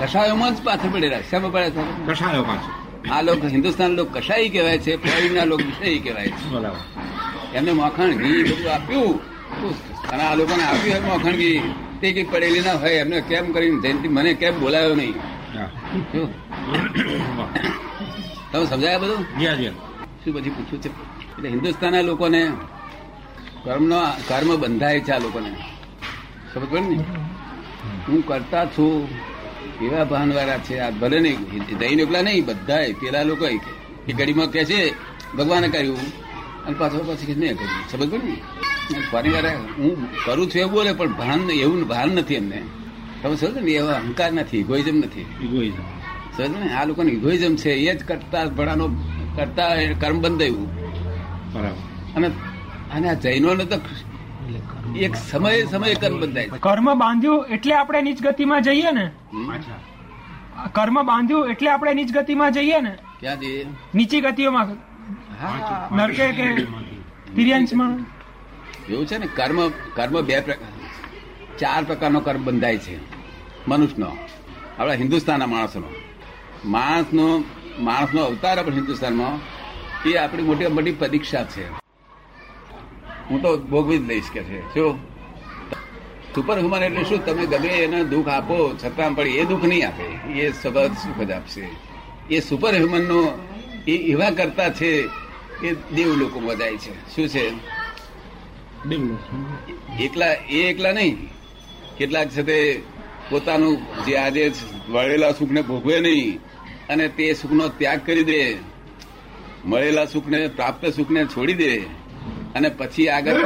કસાયોમાં 0.00 0.54
જ 0.54 0.64
પાછળ 0.64 0.88
પડેલા. 0.92 1.20
શેમાં 1.20 1.52
પડ્યા 1.52 1.70
છે? 1.70 2.06
કશાયો 2.06 2.42
પાછો 2.42 2.83
આ 3.12 3.22
લોકો 3.22 3.46
હિન્દુસ્તાન 3.46 3.90
લોકો 3.90 4.10
કશાઈ 4.12 4.48
કહેવાય 4.48 4.78
છે? 4.78 4.96
ફોરેનના 4.96 5.44
લોકો 5.44 5.64
વિષય 5.64 5.98
કહેવાય 5.98 6.26
છે? 6.26 7.54
એમને 7.54 7.72
માખણ 7.72 8.10
ઘી 8.10 8.42
બધું 8.42 8.74
આપ્યું. 8.74 9.20
અને 10.10 10.22
આ 10.22 10.34
લોકોને 10.34 10.64
આપ્યું 10.64 10.94
હોય 10.94 11.00
માખણ 11.00 11.32
ઘી. 11.32 11.74
તે 12.00 12.12
કઈ 12.12 12.22
પડેલી 12.22 12.60
ના 12.60 12.72
હોય 12.72 12.90
એમને 12.90 13.20
કેમ 13.20 13.52
કરીને 13.52 13.80
જયંતિ 13.80 14.08
મને 14.08 14.34
કેમ 14.34 14.60
બોલાયો 14.60 14.94
નહીં? 14.94 15.14
તમે 18.52 18.66
સમજાયા 18.66 18.98
બધું? 18.98 19.18
શું 20.24 20.34
પછી 20.34 20.50
પૂછ્યું 20.50 20.82
છે? 20.82 20.88
એટલે 20.88 21.48
હિન્દુસ્તાનના 21.48 22.00
લોકોને 22.00 22.52
કર્મનો 23.64 24.00
કર્મ 24.28 24.56
બંધાય 24.56 25.00
છે 25.00 25.10
આ 25.10 25.18
લોકોને. 25.18 25.50
સમજ 26.54 26.68
પડે 26.70 26.80
ને? 26.80 26.96
હું 28.08 28.26
કરતા 28.26 28.66
છું. 28.66 29.08
એવા 29.82 30.04
ભાનવાળા 30.04 30.58
છે 30.58 30.78
આ 30.78 30.90
ભલે 30.90 31.20
નહીં 31.20 31.78
જૈન 31.78 32.00
એકલા 32.00 32.22
નહીં 32.22 32.46
બધાય 32.46 32.92
પેલા 32.92 33.22
લોકો 33.22 33.46
એ 33.46 34.12
ઘડીમાં 34.12 34.50
કહે 34.50 34.64
છે 34.64 34.90
ભગવાને 35.36 35.68
કર્યું. 35.68 35.98
અને 36.66 36.76
પાછો 36.78 36.98
પછી 36.98 37.26
કે 37.26 37.40
મેં 37.40 37.54
કર્યું. 37.56 37.90
સમજ 37.90 38.10
પડી 38.10 38.28
ને? 38.28 39.00
ફરી 39.12 39.30
વાર 39.30 39.46
હું 39.46 40.08
કરું 40.24 40.46
છું 40.46 40.60
એવું 40.60 40.72
બોલે 40.72 40.92
પણ 40.92 41.12
ભાન 41.12 41.50
એવું 41.50 41.88
ભાન 41.88 42.08
નથી 42.08 42.34
એમને. 42.34 42.62
તમે 43.22 43.36
સમજો 43.36 43.60
ને 43.60 43.70
એવા 43.70 43.92
અહંકાર 43.92 44.32
નથી 44.32 44.58
ઇગોઇઝમ 44.58 44.96
નથી. 44.96 45.20
ઇગોઇઝમ 45.20 45.82
સમજ 46.36 46.64
ને? 46.64 46.72
આ 46.72 46.84
લોકોને 46.84 47.12
ઇગોઇઝમ 47.12 47.56
છે 47.56 47.70
એ 47.70 47.94
જ 47.94 48.04
કરતા 48.04 48.44
ભણાનો 48.44 48.88
કરતા 49.36 49.68
કર્મ 50.00 50.20
બંધાયું. 50.20 50.74
બરાબર. 51.52 52.16
અને 52.16 52.28
અને 52.94 53.08
આ 53.08 53.14
જૈનોને 53.14 53.64
તો 53.64 53.76
એક 54.94 55.16
સમયે 55.16 55.64
સમયે 55.66 55.94
કર્મ 55.94 56.20
બંધાય 56.20 56.44
છે. 56.44 56.58
કર્મ 56.60 56.94
બાંધ્યું 56.94 57.46
એટલે 57.46 57.74
આપણે 57.74 58.02
નીચ 58.02 58.22
ગતિમાં 58.22 58.62
જઈએ 58.62 58.90
ને? 58.90 59.10
કર્મ 60.72 61.02
બાંધ્યું 61.02 61.50
એટલે 61.50 61.70
આપણે 61.70 61.94
નીચ 61.94 62.12
ગતિમાં 62.12 62.52
જઈએ 62.52 62.80
ને? 62.80 62.96
ક્યાં 63.20 63.40
જઈએ 63.40 63.66
નીચી 63.94 64.20
ગતિઓમાં. 64.20 64.66
હા. 65.40 65.88
નરકે 65.92 66.32
કે 66.32 66.54
તિર્યાંશમાં 67.34 67.98
એવું 68.88 69.06
છે 69.06 69.18
ને 69.18 69.26
કર્મ 69.26 69.68
કર્મ 69.68 70.20
બે 70.20 70.40
પ્રકાર 70.40 70.68
ચાર 71.58 71.84
પ્રકારનો 71.84 72.20
કર્મ 72.20 72.44
બંધાય 72.44 72.78
છે. 72.78 72.98
મનુષ્યનો 73.68 74.16
આપણા 74.78 74.94
હિન્દુસ્તાનના 74.94 75.46
માણસનો. 75.46 75.88
માણસનો 76.64 77.44
માણસનો 77.78 78.24
અવતાર 78.24 78.58
આપણે 78.58 78.76
હિન્દુસ્તાનમાં 78.76 79.40
એ 80.08 80.16
આપણી 80.16 80.42
મોટી 80.42 80.66
મોટી 80.66 80.92
પરીક્ષા 80.92 81.44
છે. 81.44 81.83
હું 83.30 83.42
તો 83.42 83.56
ભોગવી 83.56 83.98
જ 83.98 84.08
લઈશ 84.08 84.30
કે 84.32 84.42
છે. 84.42 84.74
શું? 84.74 84.98
સુપર 86.34 86.58
હ્યુમન 86.58 86.82
એટલે 86.82 87.04
શું? 87.04 87.26
તમે 87.26 87.46
ગમે 87.46 87.68
એને 87.68 88.04
દુઃખ 88.04 88.28
આપો 88.28 88.76
છતાં 88.84 89.12
પણ 89.12 89.26
એ 89.26 89.44
દુઃખ 89.44 89.64
નહીં 89.64 89.88
આપે. 89.88 90.32
એ 90.32 90.52
સબદ 90.52 90.92
સુખ 90.92 91.22
જ 91.24 91.30
આપશે. 91.30 91.68
એ 92.30 92.40
સુપર 92.40 92.74
હ્યુમનનો 92.74 93.38
એ 93.88 93.96
એવા 93.96 94.30
કરતા 94.30 94.70
છે 94.70 95.08
એ 95.62 95.74
દેવ 95.94 96.14
લોકોમાં 96.16 96.56
જાય 96.56 96.76
છે. 96.76 97.16
શું 97.16 97.28
છે? 97.28 97.50
એકલા 100.00 100.32
એ 100.32 100.62
એકલા 100.70 100.92
નહીં. 100.92 101.28
કેટલાક 101.96 102.28
છે 102.28 102.42
તે 102.42 102.82
પોતાનું 103.30 104.04
જે 104.06 104.16
આજે 104.16 104.52
મળેલા 104.88 105.32
સુખને 105.32 105.62
ભોગવે 105.62 106.00
નહીં 106.00 106.40
અને 106.88 107.08
તે 107.08 107.34
સુખનો 107.34 107.68
ત્યાગ 107.68 108.00
કરી 108.06 108.24
દે. 108.24 108.56
મળેલા 109.64 110.04
સુખને 110.04 110.48
પ્રાપ્ત 110.48 110.86
સુખને 110.86 111.24
છોડી 111.24 111.52
દે. 111.52 112.03
અને 112.54 112.68
પછી 112.68 113.08
આગળ 113.08 113.44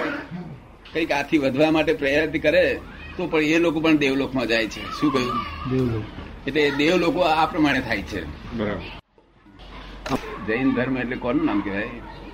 કંઈક 0.92 1.12
આથી 1.12 1.38
વધવા 1.38 1.70
માટે 1.70 1.92
પ્રયત્ન 1.92 2.38
કરે 2.38 2.80
તો 3.16 3.26
પણ 3.26 3.42
એ 3.42 3.58
લોકો 3.58 3.80
પણ 3.80 3.96
દેવલોકમાં 3.96 4.46
જાય 4.46 4.66
છે. 4.66 5.00
શું 5.00 5.12
કહ્યું? 5.12 6.04
એટલે 6.46 6.60
એ 6.60 6.70
દેવ 6.70 6.96
લોકો 6.96 7.20
આ 7.20 7.46
પ્રમાણે 7.46 7.80
થાય 7.80 8.02
છે. 8.02 8.24
બરાબર. 8.56 10.46
જૈન 10.46 10.74
ધર્મ 10.74 10.98
એટલે 10.98 11.16
કોનું 11.16 11.46
નામ 11.46 11.60
કહેવાય? 11.60 11.90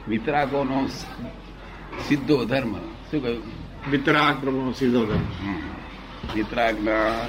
વિતરાગોનો 0.09 0.89
સીધો 2.09 2.45
ધર્મ. 2.45 2.77
શું 3.11 3.23
કહ્યું? 3.23 3.65
વિતરાગ 3.91 4.45
નો 4.45 4.73
સીધો 4.73 5.05
ધર્મ 5.05 5.55
વિતરાગના 6.35 7.27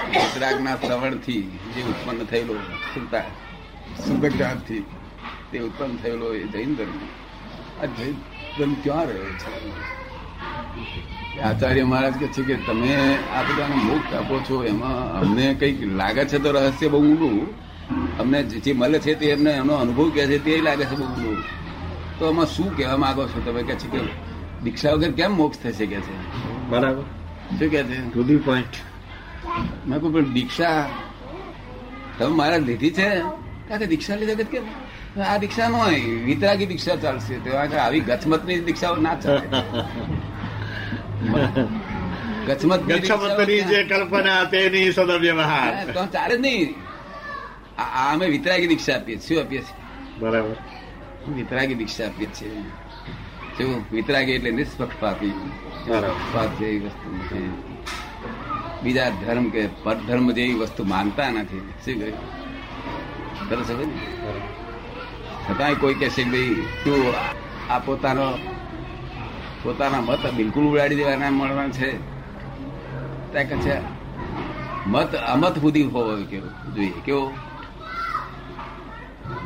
વિતરાગના 0.00 0.76
શ્રવણથી 0.76 1.42
જે 1.42 1.82
ઉત્પન્ન 1.82 2.24
થયેલો 2.24 2.54
સુલતા 2.94 3.20
સુગંધાથી 4.06 4.84
તે 5.56 5.62
ઉત્પન્ન 5.62 5.96
થયેલો 5.96 6.34
એ 6.34 6.42
જૈન 6.42 6.74
ધર્મ 6.74 7.00
આ 7.82 7.86
જૈન 7.86 8.16
ધર્મ 8.58 8.74
ક્યાં 8.74 9.04
રહ્યો 9.04 9.24
છે? 9.24 9.46
આચાર્ય 11.40 11.84
મહારાજ 11.84 12.14
કે 12.14 12.26
છે 12.26 12.42
કે 12.42 12.54
તમે 12.54 13.16
આ 13.16 13.42
બધાને 13.42 13.74
મોક્ષ 13.74 14.14
આપો 14.14 14.38
છો 14.38 14.64
એમાં 14.64 15.20
અમને 15.20 15.54
કંઈક 15.54 15.82
લાગે 15.82 16.24
છે 16.24 16.38
તો 16.38 16.50
રહસ્ય 16.50 16.88
બહુ 16.88 16.98
ઊંડું. 16.98 17.54
અમને 18.18 18.42
જે 18.42 18.60
જે 18.60 18.72
મળે 18.72 18.98
છે 18.98 19.14
તે 19.14 19.26
એમને 19.26 19.50
એનો 19.50 19.74
અનુભવ 19.74 20.10
કે 20.10 20.26
છે 20.26 20.44
તે 20.44 20.60
લાગે 20.60 20.84
છે 20.84 20.90
બહુ 20.90 21.04
ઊંડું. 21.04 21.44
તો 22.18 22.28
આમાં 22.28 22.46
શું 22.46 22.76
કહેવા 22.76 22.96
માંગો 22.96 23.26
છો 23.26 23.40
તમે? 23.44 23.62
કે 23.62 23.74
છે 23.74 23.88
કે 23.88 24.00
દીક્ષા 24.62 24.92
વગર 24.92 25.10
કેમ 25.10 25.36
મોક્ષ 25.36 25.58
થશે 25.58 25.86
કે 25.86 26.00
છે? 26.00 26.14
બરાબર. 26.68 27.04
શું 27.58 27.58
કે 27.58 27.68
છે? 27.68 28.14
ટુ 28.14 28.22
ધી 28.22 28.36
પોઈન્ટ 28.36 28.74
મેં 29.86 30.00
કહું 30.00 30.12
પણ 30.12 30.24
દીક્ષા 30.24 30.88
તમે 32.18 32.36
મારા 32.36 32.56
લીધી 32.56 32.90
છે. 32.90 33.22
કારણ 33.68 33.78
કે 33.78 33.86
દીક્ષા 33.86 34.16
લીધા? 34.16 34.34
કે 34.34 34.44
કેમ? 34.44 34.62
આ 35.24 35.38
દીક્ષા 35.42 35.68
નો 35.68 35.78
હોય 35.78 36.00
વિતરાગી 36.28 36.68
દીક્ષા 36.72 36.96
ચાલશે. 37.04 37.34
તો 37.44 37.50
આવી 37.58 38.00
ગચમતની 38.08 38.58
દીક્ષાઓ 38.68 38.96
ના 38.96 39.16
ચાલે. 39.24 39.46
ગચમત 42.46 42.80
જે 43.70 43.84
કલ્પના 43.90 44.42
તેની 44.52 44.88
સદવ્યવહાર 44.96 45.72
હા, 45.74 45.84
તો 45.94 46.02
ચાલે 46.14 46.34
જ 46.36 46.40
નહીં. 46.40 46.74
આ 47.78 48.12
અમે 48.12 48.26
વિતરાગી 48.34 48.68
દીક્ષા 48.72 48.96
આપીએ 48.98 49.18
શું 49.28 49.38
આપીએ 49.40 49.62
છીએ? 49.68 49.76
બરાબર. 50.20 50.56
વિતરાગી 51.38 51.78
દીક્ષા 51.80 52.06
આપીએ 52.08 52.28
છીએ. 52.36 52.62
શું 53.56 53.70
વિતરાગી 53.92 54.36
એટલે 54.38 54.50
નિષ્પક્ષપાતી. 54.58 55.34
પક્ષપાત 55.86 56.50
જેવી 56.58 56.80
વસ્તુ 56.84 57.08
છે 57.28 57.40
બીજા 58.82 59.10
ધર્મ 59.22 59.46
કે 59.54 59.62
પરધર્મ 59.84 60.26
જેવી 60.38 60.54
વસ્તુ 60.62 60.84
માનતા 60.92 61.30
નથી. 61.30 61.64
શું 61.84 61.94
કહ્યું? 62.00 62.18
સરસ 63.48 63.70
હવે 63.70 63.84
ને 63.84 63.96
છતાંય 65.46 65.74
કોઈ 65.74 65.94
કહેશે 65.94 66.22
કે 66.24 66.30
ભાઈ 66.30 66.54
તું 66.84 67.14
આ 67.72 67.78
પોતાનો 67.78 68.26
પોતાના 69.62 70.00
મત 70.00 70.26
બિલકુલ 70.34 70.64
ઉડાડી 70.64 70.94
દેવાના 70.94 71.30
મળવાના 71.30 71.68
છે. 71.68 71.90
ત્યાં 73.32 73.44
કે 73.44 73.56
છે 73.56 73.76
મત 74.86 75.14
અમત 75.14 75.60
સુધી 75.60 75.82
હોવો 75.82 76.16
કેવો? 76.30 76.72
જોઈએ 76.74 76.92
કેવો? 77.04 77.26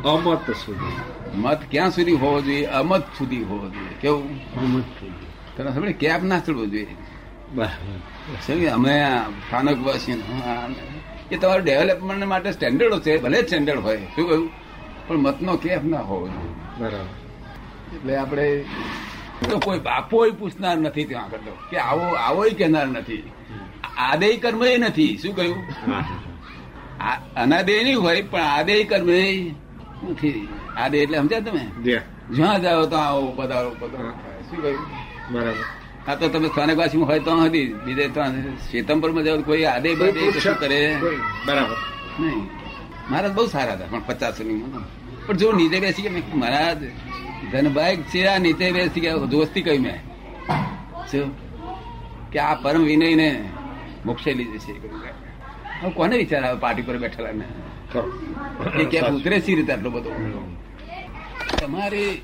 અમત 0.05 0.51
સુધી. 0.51 0.97
મત 1.35 1.61
ક્યાં 1.71 1.91
સુધી 1.91 2.13
હોવો 2.13 2.41
જોઈએ? 2.41 2.65
અમત 2.65 3.03
સુધી 3.19 3.43
હોવો 3.43 3.69
જોઈએ 3.69 3.95
કેવું? 4.01 4.29
અમત 4.35 4.85
સુધી. 4.85 5.27
તને 5.57 5.75
સમજે 5.75 5.93
કેપ 5.93 6.23
ના 6.23 6.41
ચડવો 6.41 6.67
જોઈએ? 6.67 6.87
બરાબર 7.55 8.69
અમે 8.69 8.95
સ્થાનક 9.47 9.87
વાસી 9.87 10.23
એ 11.33 11.37
તમારું 11.37 11.65
ડેવલપમેન્ટ 11.65 12.25
માટે 12.25 12.53
સ્ટેન્ડર્ડો 12.53 13.01
છે 13.01 13.23
ભલે 13.23 13.43
સ્ટેન્ડર્ડ 13.43 13.81
હોય. 13.81 13.97
શું 13.97 14.29
કહ્યું? 14.29 14.51
પણ 15.07 15.17
મતનો 15.17 15.57
કેફ 15.57 15.85
ના 15.85 16.01
હોવો 16.01 16.29
જોઈએ. 16.29 16.55
બરાબર. 16.79 17.97
એટલે 17.97 18.17
આપણે 18.17 18.65
તો 19.51 19.59
કોઈ 19.59 19.79
બાપોય 19.79 20.31
પૂછનાર 20.31 20.77
નથી 20.79 21.05
ત્યાં 21.05 21.25
આગળ 21.25 21.39
કે 21.71 21.77
આવો 21.77 22.07
આવોય 22.15 22.51
કહેનાર 22.51 22.87
નથી. 22.87 23.23
આદેય 23.97 24.37
કર્મ 24.37 24.65
એ 24.65 24.77
નથી. 24.79 25.19
શું 25.23 25.37
કહ્યું? 25.37 25.61
અનાદેય 27.37 27.85
નહીં 27.85 28.01
હોય 28.01 28.23
પણ 28.23 28.41
આદેય 28.41 28.85
કર્મ 28.85 29.11
એ 29.11 29.51
નથી. 30.11 30.49
આદેય 30.77 31.03
એટલે 31.03 31.19
સમજ્યા 31.19 31.41
તમે? 31.41 31.65
જ્યાં 32.35 32.63
જાઓ 32.63 32.87
તો 32.87 32.97
આવો 32.97 33.27
પધારો 33.37 33.71
પધારો. 33.81 34.11
શું 34.51 34.63
કહ્યું? 34.63 34.87
બરાબર. 35.33 35.65
હા 36.07 36.15
તો 36.15 36.29
તમે 36.29 36.49
સ્થાનકવાસી 36.49 36.99
હોય 36.99 37.21
તો 37.21 37.37
હતી 37.37 37.73
બીજે 37.85 38.09
તો 38.09 38.21
માં 38.97 39.25
જાઓ 39.25 39.37
તો 39.37 39.43
કોઈ 39.43 39.65
આદય 39.65 39.95
બધે 39.95 40.55
કરે 40.61 40.81
બરાબર. 41.47 41.77
નહીં. 42.21 42.60
મહારાજ 43.11 43.33
બહુ 43.33 43.47
સારા 43.47 43.73
હતા 43.73 43.85
પણ 43.91 44.03
પચાસની 44.07 44.75
પણ 45.27 45.37
જો 45.37 45.53
નીચે 45.53 45.81
બેસી 45.81 46.03
ગયા 46.03 46.13
મેં 46.13 46.23
મહારાજ 46.35 46.79
ધનભાઈ 47.53 47.97
છે 47.97 48.27
આ 48.27 48.39
નીચે 48.39 48.73
બેસી 48.73 49.01
ગયા 49.01 49.17
દોસ્તી 49.17 49.63
કહી 49.63 49.79
મેં. 49.79 49.99
શું? 51.11 51.35
કે 52.31 52.39
આ 52.39 52.55
પરમ 52.55 52.83
વિનય 52.83 53.15
ને 53.15 53.49
મોક્ષે 54.07 54.35
લીધે 54.35 54.59
છે. 54.59 54.73
હવે 55.81 55.91
કોને 55.91 56.17
વિચાર 56.17 56.45
આવે 56.45 56.59
પાર્ટી 56.59 56.83
પર 56.83 56.99
બેઠેલા 56.99 57.33
ને. 57.33 57.45
એ 58.83 58.85
ક્યાંક 58.85 59.13
ઉતરે 59.13 59.41
સી 59.41 59.55
રીતે 59.55 59.73
આટલો 59.73 59.91
બધો? 59.91 60.11
તમારે 61.61 62.19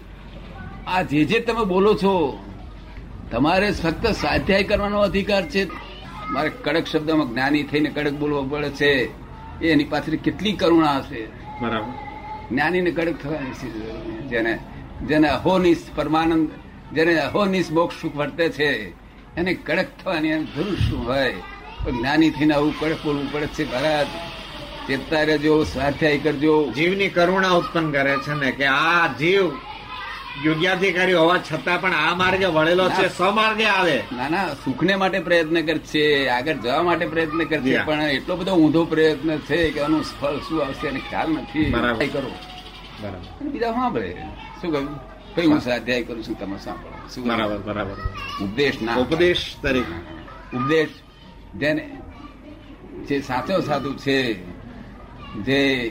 આ 0.87 1.03
જે 1.03 1.25
જે 1.25 1.41
તમે 1.41 1.65
બોલો 1.65 1.95
છો 1.95 2.45
તમારે 3.31 3.71
ફક્ત 3.71 4.07
સ્વાધ્યાય 4.07 4.65
કરવાનો 4.65 4.99
અધિકાર 4.99 5.49
છે. 5.49 5.69
મારે 6.31 6.49
કડક 6.49 6.87
શબ્દમાં 6.87 7.31
જ્ઞાની 7.31 7.63
થઈને 7.63 7.91
કડક 7.91 8.13
બોલવો 8.13 8.43
પડે 8.43 8.71
છે. 8.71 9.26
એની 9.65 9.85
પાછળ 9.85 10.15
કેટલી 10.15 10.53
કરુણા 10.53 10.99
હશે 10.99 11.27
બરાબર. 11.61 11.93
જ્ઞાનીને 12.51 12.91
કડક 12.91 13.23
થવાની 13.23 14.29
જેને 14.29 14.59
જેને 15.09 15.29
અહોનિશ 15.29 15.83
પરમાનંદ 15.95 16.49
જેને 16.95 17.19
અહોનિશ 17.19 17.71
મોક્ષ 17.71 18.03
સુખ 18.03 18.17
વર્તે 18.17 18.49
છે 18.49 18.91
એને 19.37 19.55
કડક 19.55 19.87
થવાની 20.05 20.29
એમ 20.29 20.45
જરૂર 20.45 20.77
શું 20.77 21.09
હોય? 21.09 21.33
તો 21.85 21.91
જ્ઞાની 21.91 22.31
થઈને 22.31 22.55
આવું 22.55 22.81
કડક 22.81 22.97
બોલવું 23.05 23.33
પડે 23.33 23.47
છે 23.47 23.65
ભરત. 23.65 24.07
ચેતતા 24.89 25.23
રહેજો 25.23 25.65
સ્વાધ્યાય 25.65 26.19
કરજો. 26.19 26.73
જીવની 26.73 27.09
કરુણા 27.09 27.51
ઉત્પન્ન 27.51 27.93
કરે 27.93 28.17
છે 28.17 28.35
ને 28.35 28.51
કે 28.51 28.67
આ 28.67 29.07
જીવ 29.07 29.51
યોગ્યાધિકારી 30.45 31.13
હોવા 31.13 31.39
છતાં 31.39 31.81
પણ 31.81 31.93
આ 31.93 32.15
માર્ગે 32.15 32.45
વળેલો 32.45 32.89
છે 32.89 33.23
માર્ગે 33.23 33.65
આવે. 33.65 34.03
ના 34.13 34.29
ના 34.29 34.55
સુખને 34.55 34.95
માટે 34.97 35.19
પ્રયત્ન 35.19 35.67
કરશે 35.67 36.29
આગળ 36.29 36.53
જવા 36.53 36.83
માટે 36.83 37.07
પ્રયત્ન 37.07 37.45
કરશે 37.45 37.79
પણ 37.85 38.03
એટલો 38.03 38.37
બધો 38.37 38.53
ઊંધો 38.53 38.85
પ્રયત્ન 38.85 39.39
છે 39.39 39.71
કે 39.71 39.81
આનું 39.81 40.05
ફળ 40.21 40.37
શું 40.37 40.65
આવશે 40.65 40.89
એને 40.89 41.01
ખ્યાલ 41.01 41.31
નથી. 41.31 41.71
બરાબર. 41.71 42.07
કરો 42.07 42.31
બરાબર. 43.01 43.49
બીજા 43.49 43.73
સાંભળે. 43.73 44.15
શું 44.61 44.73
કહ્યું? 44.73 44.99
કઈ 45.35 45.47
હું. 45.47 45.61
સ્વાધ્યાય 45.61 46.03
કરું 46.03 46.23
છું 46.23 46.39
તમે 46.39 46.59
સાંભળો. 46.59 47.09
શું 47.15 47.27
બરાબર 47.27 47.59
બરાબર. 47.59 47.97
ઉપદેશ 48.45 48.83
ના. 48.83 48.97
ઉપદેશ 48.97 49.57
તરીકે. 49.63 50.57
ઉપદેશ 50.57 50.89
જેને 51.57 52.03
જે 53.09 53.21
સાચો 53.21 53.61
સાધુ 53.61 53.95
છે 53.95 54.35
જે 55.37 55.91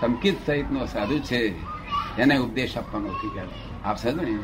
સંકિત 0.00 0.46
સહિતનો 0.46 0.86
સાધુ 0.86 1.18
છે 1.18 1.73
એને 2.18 2.36
ઉપદેશ 2.36 2.76
આપવાનો 2.76 3.08
અધિકાર 3.08 3.46
આપશે 3.84 4.10
ને. 4.10 4.38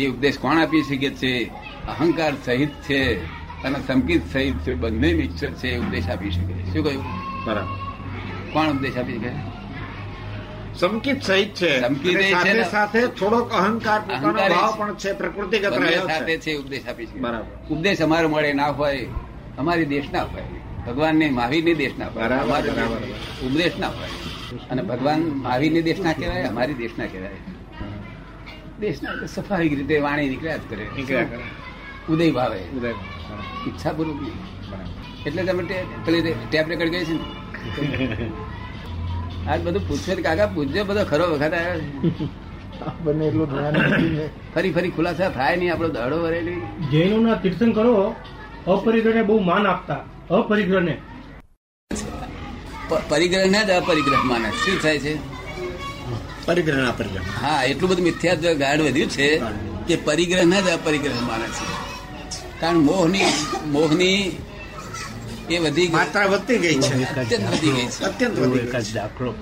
એ 0.00 0.06
ઉપદેશ 0.06 0.38
કોણ 0.38 0.58
આપી 0.58 0.82
શકે 0.82 1.10
છે? 1.10 1.46
અહંકાર 1.88 2.32
સહિત 2.44 2.68
છે 2.68 3.24
અને 3.62 3.78
સંકિત 3.86 4.32
સહિત 4.32 4.58
છે. 4.58 4.74
બંને 4.74 5.14
મિક્સર 5.14 5.50
છે 5.50 5.68
એ 5.68 5.78
ઉપદેશ 5.78 6.08
આપી 6.08 6.30
શકે 6.30 6.72
શું 6.72 6.84
કહ્યું? 6.84 7.04
બરાબર. 7.44 7.76
કોણ 8.52 8.68
ઉપદેશ 8.68 8.96
આપી 8.96 9.18
શકે? 9.18 9.30
સંકિત 10.78 11.22
સહિત 11.22 11.54
છે. 11.54 11.80
સંકિત 11.80 12.20
સાથે 12.20 12.62
સાથે 12.62 13.06
થોડોક 13.06 13.52
અહંકાર 13.52 14.00
ભાવ 14.48 14.78
પણ 14.78 14.94
છે 14.94 15.12
પ્રકૃતિગત 15.12 16.06
સાથે 16.06 16.38
છે 16.38 16.54
ઉપદેશ 16.54 16.88
આપી 16.88 17.06
શકે. 17.06 17.20
બરાબર. 17.20 17.74
ઉપદેશ 17.74 18.00
અમારો 18.00 18.28
મળે 18.28 18.52
ના 18.52 18.68
હોય 18.68 19.06
અમારી 19.58 19.84
દેશ 19.84 20.04
ના 20.12 20.22
હોય. 20.22 20.42
ભગવાન 20.86 21.16
ને 21.16 21.30
મહાવીર 21.30 21.76
દેશ 21.76 21.92
ના 21.98 22.06
હોય. 22.06 22.24
ઉપદેશ 23.46 23.72
ના 23.78 23.88
હોય. 23.88 24.08
અને 24.70 24.82
ભગવાન 24.82 25.20
મહાવીર 25.20 25.82
દેશના 25.82 26.12
કહેવાય 26.12 26.42
અમારી 26.42 26.74
દેશના 26.74 27.06
કહેવાય. 27.06 27.30
દેશના 28.80 29.26
સ્વાભાવિક 29.26 29.72
રીતે 29.72 29.98
વાણી 29.98 30.28
નીકળ્યા 30.28 30.56
જ 30.56 30.60
કરે 30.70 30.84
નીકળ્યા 30.96 31.24
કરે. 31.24 31.38
ઉદય 32.12 32.30
ભાવે. 32.30 32.58
ઉદય. 32.58 32.88
ઈચ્છા 33.66 33.92
પૂર્વક 33.92 35.26
એટલે 35.26 35.42
તમે 35.44 35.64
પેલી 36.04 36.34
ટેપ 36.50 36.68
રેકર્ડ 36.68 36.90
ગઈ 36.90 37.04
છે 37.04 37.12
ને? 37.12 37.18
આજ 39.48 39.62
બધું 39.62 39.88
પૂછ્યો 39.88 40.16
કાકા 40.22 40.46
પૂછજો 40.46 40.84
બધો 40.84 41.04
ખરો 41.04 41.26
વખત 41.34 41.54
આવ્યો 41.54 41.80
ફરી 44.54 44.72
ફરી 44.72 44.90
ખુલાસા 44.90 45.28
થાય 45.28 45.56
નહીં 45.56 45.72
આપણો 45.72 45.88
દાડો 45.88 46.16
વરેલી 46.22 46.60
જૈનોના 46.90 47.34
તીર્થંકરો 47.34 48.14
અપરિગ્રહને 48.66 49.22
બહુ 49.22 49.40
માન 49.40 49.66
આપતા. 49.66 50.00
અપરિગ્રહને. 50.30 50.98
પરિગ્રહ 52.88 53.46
ને 53.54 53.60
જ 53.68 53.70
અપરિગ્રહ 53.80 54.22
માને 54.30 54.48
શું 54.62 54.76
થાય 54.82 54.98
છે? 55.04 55.12
પરિગ્રહ 56.46 56.88
અપરિગ્રહ. 56.92 57.24
હા 57.42 57.60
એટલું 57.70 57.88
બધું 57.90 58.04
મિથ્યા 58.08 58.54
ગાઢ 58.62 58.82
વધ્યું 58.86 59.10
છે 59.10 59.28
કે 59.88 59.94
પરિગ્રહ 60.06 60.44
ને 60.52 60.58
જ 60.62 60.68
અપરિગ્રહ 60.78 61.18
માને 61.28 61.46
છે. 61.56 61.64
કારણ 62.60 62.78
મોહની 62.88 63.30
મોહની 63.66 64.20
એ 65.50 65.58
વધી 65.58 65.88
માત્રા 65.88 66.26
વધતી 66.26 66.58
ગઈ 66.58 66.76
છે. 66.84 66.94
અત્યંત 67.22 67.46
વધી 67.52 67.74
ગઈ 67.76 67.88
છે. 67.94 68.04
અત્યંત 68.04 68.36
વધી 68.38 68.64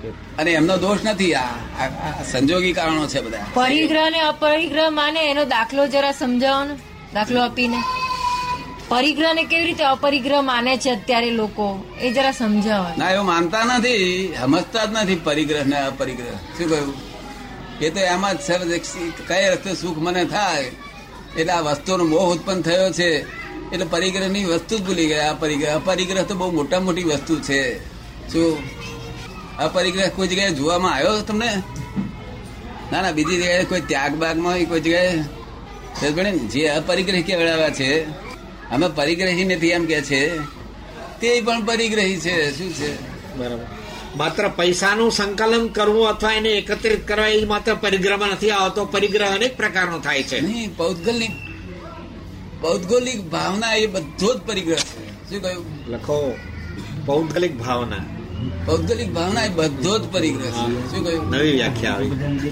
ગઈ 0.01 0.13
અને 0.37 0.51
એમનો 0.51 0.75
દોષ 0.77 0.99
નથી. 1.03 1.33
આ 1.35 2.23
સંજોગી 2.31 2.73
કારણો 2.73 3.05
છે 3.07 3.19
બધા. 3.21 3.45
પરિગ્રહ 3.53 4.09
ને 4.09 4.19
અપરિગ્રહ 4.31 4.89
માને 4.89 5.21
એનો 5.31 5.43
દાખલો 5.45 5.83
જરા 5.87 6.11
સમજાવો 6.11 6.63
ને 6.65 6.75
દાખલો 7.13 7.39
આપીને. 7.41 7.79
પરિગ્રહ 8.89 9.33
ને 9.33 9.43
કેવી 9.43 9.65
રીતે 9.65 9.83
અપરિગ્રહ 9.83 10.41
માને 10.41 10.77
છે 10.77 10.89
અત્યારે 10.89 11.29
લોકો? 11.29 11.85
એ 12.01 12.11
જરા 12.11 12.31
સમજાવો. 12.31 12.85
ના, 12.97 13.11
એવું 13.11 13.25
માનતા 13.25 13.63
નથી. 13.63 14.33
સમજતા 14.41 14.85
જ 14.85 14.87
નથી 14.91 15.15
પરિગ્રહ 15.15 15.63
ને 15.63 15.77
અપરિગ્રહ. 15.77 16.25
શું 16.25 16.69
કહ્યું? 16.69 16.93
એ 17.81 17.89
તો 17.89 17.99
એમાં 17.99 18.37
જ 18.37 18.41
કઈ 19.27 19.49
રસ્તે 19.49 19.73
સુખ 19.73 19.97
મને 19.97 20.25
થાય? 20.25 20.71
એટલે 21.37 21.53
આ 21.53 21.59
વસ્તુનો 21.59 22.03
મોહ 22.03 22.33
ઉત્પન્ન 22.33 22.61
થયો 22.61 22.91
છે. 22.91 23.21
એટલે 23.71 23.85
પરિગ્રહની 23.85 24.45
વસ્તુ 24.45 24.77
જ 24.77 24.81
ભૂલી 24.81 25.07
ગયા. 25.07 25.31
અપરિગ્રહ 25.31 25.75
અપરિગ્રહ 25.75 26.21
તો 26.21 26.35
બહુ 26.35 26.51
મોટા 26.51 26.79
મોટી 26.79 27.03
વસ્તુ 27.03 27.39
છે. 27.39 27.79
શું? 28.33 28.57
અપરિગ્રહ 29.57 30.07
કોઈ 30.07 30.27
જગ્યાએ 30.27 30.51
જોવામાં 30.51 30.93
આવ્યો 30.93 31.21
તમને? 31.21 31.55
ના 32.91 33.01
ના, 33.01 33.11
બીજી 33.11 33.37
જગ્યાએ 33.37 33.63
કોઈ 33.63 33.81
ત્યાગ 33.81 34.15
બાગમાં 34.15 34.65
કોઈ 34.65 34.79
જગ્યાએ? 34.79 35.23
જે 36.35 36.67
અપરિગ્રહ 36.67 37.21
કેવડાવ્યા 37.21 37.69
છે 37.69 38.24
અમે 38.71 38.87
પરિગ્રહી 38.95 39.45
નથી 39.45 39.67
એમ 39.67 39.85
કે 39.85 40.01
છે 40.01 40.39
તે 41.21 41.41
પણ 41.41 41.65
પરિગ્રહી 41.65 42.17
છે 42.17 42.57
શું 42.57 42.73
છે? 42.73 42.91
બરાબર. 43.37 43.65
માત્ર 44.15 44.47
પૈસાનું 44.47 45.11
સંકલન 45.11 45.67
કરવું 45.67 46.09
અથવા 46.09 46.31
એને 46.31 46.49
એકત્રિત 46.49 47.07
કરવા 47.07 47.27
એ 47.27 47.45
માત્ર 47.45 47.73
પરિગ્રહમાં 47.73 48.29
નથી 48.29 48.51
આવતો 48.51 48.85
પરિગ્રહ 48.85 49.25
અનેક 49.25 49.57
પ્રકારનો 49.57 49.99
થાય 49.99 50.23
છે. 50.23 50.39
નહીં 50.39 50.75
ભૌગોલિક 50.77 51.31
ભૌગોલિક 52.61 53.29
ભાવના 53.29 53.73
એ 53.73 53.87
બધો 53.87 54.33
જ 54.33 54.37
પરિગ્રહ 54.37 54.75
છે. 54.75 55.29
શું 55.29 55.41
કહ્યું? 55.41 55.65
લખો 55.91 56.37
ભૌગોલિક 57.05 57.57
ભાવના. 57.57 58.03
ભૌગોલિક 58.65 59.13
ભાવના 59.13 59.45
એ 59.45 59.49
બધો 59.49 59.97
જ 59.99 60.01
પરિગ્રહ 60.11 60.45
છે. 60.45 60.91
શું 60.91 61.03
કહ્યું? 61.03 61.29
નવી 61.29 61.51
વ્યાખ્યા 61.51 61.91
આવી. 61.91 62.51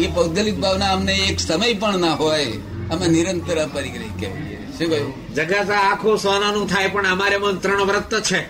એ 0.00 0.06
ભૌગોલિક 0.06 0.58
ભાવના 0.58 0.92
અમને 0.92 1.12
એક 1.12 1.40
સમય 1.40 1.74
પણ 1.74 1.98
ના 1.98 2.12
હોય 2.12 2.46
અમે 2.90 3.06
નિરંતર 3.08 3.68
પરિગ્રહ 3.72 4.02
કહેવાય. 4.20 4.55
શું 4.78 4.90
કહ્યું? 4.90 5.34
જગત 5.34 5.70
આખું 5.70 6.18
સોનાનું 6.18 6.68
થાય 6.68 6.88
પણ 6.88 7.06
અમારે 7.06 7.38
મન 7.38 7.56
તૃણવ્રત 7.56 8.22
છે. 8.22 8.40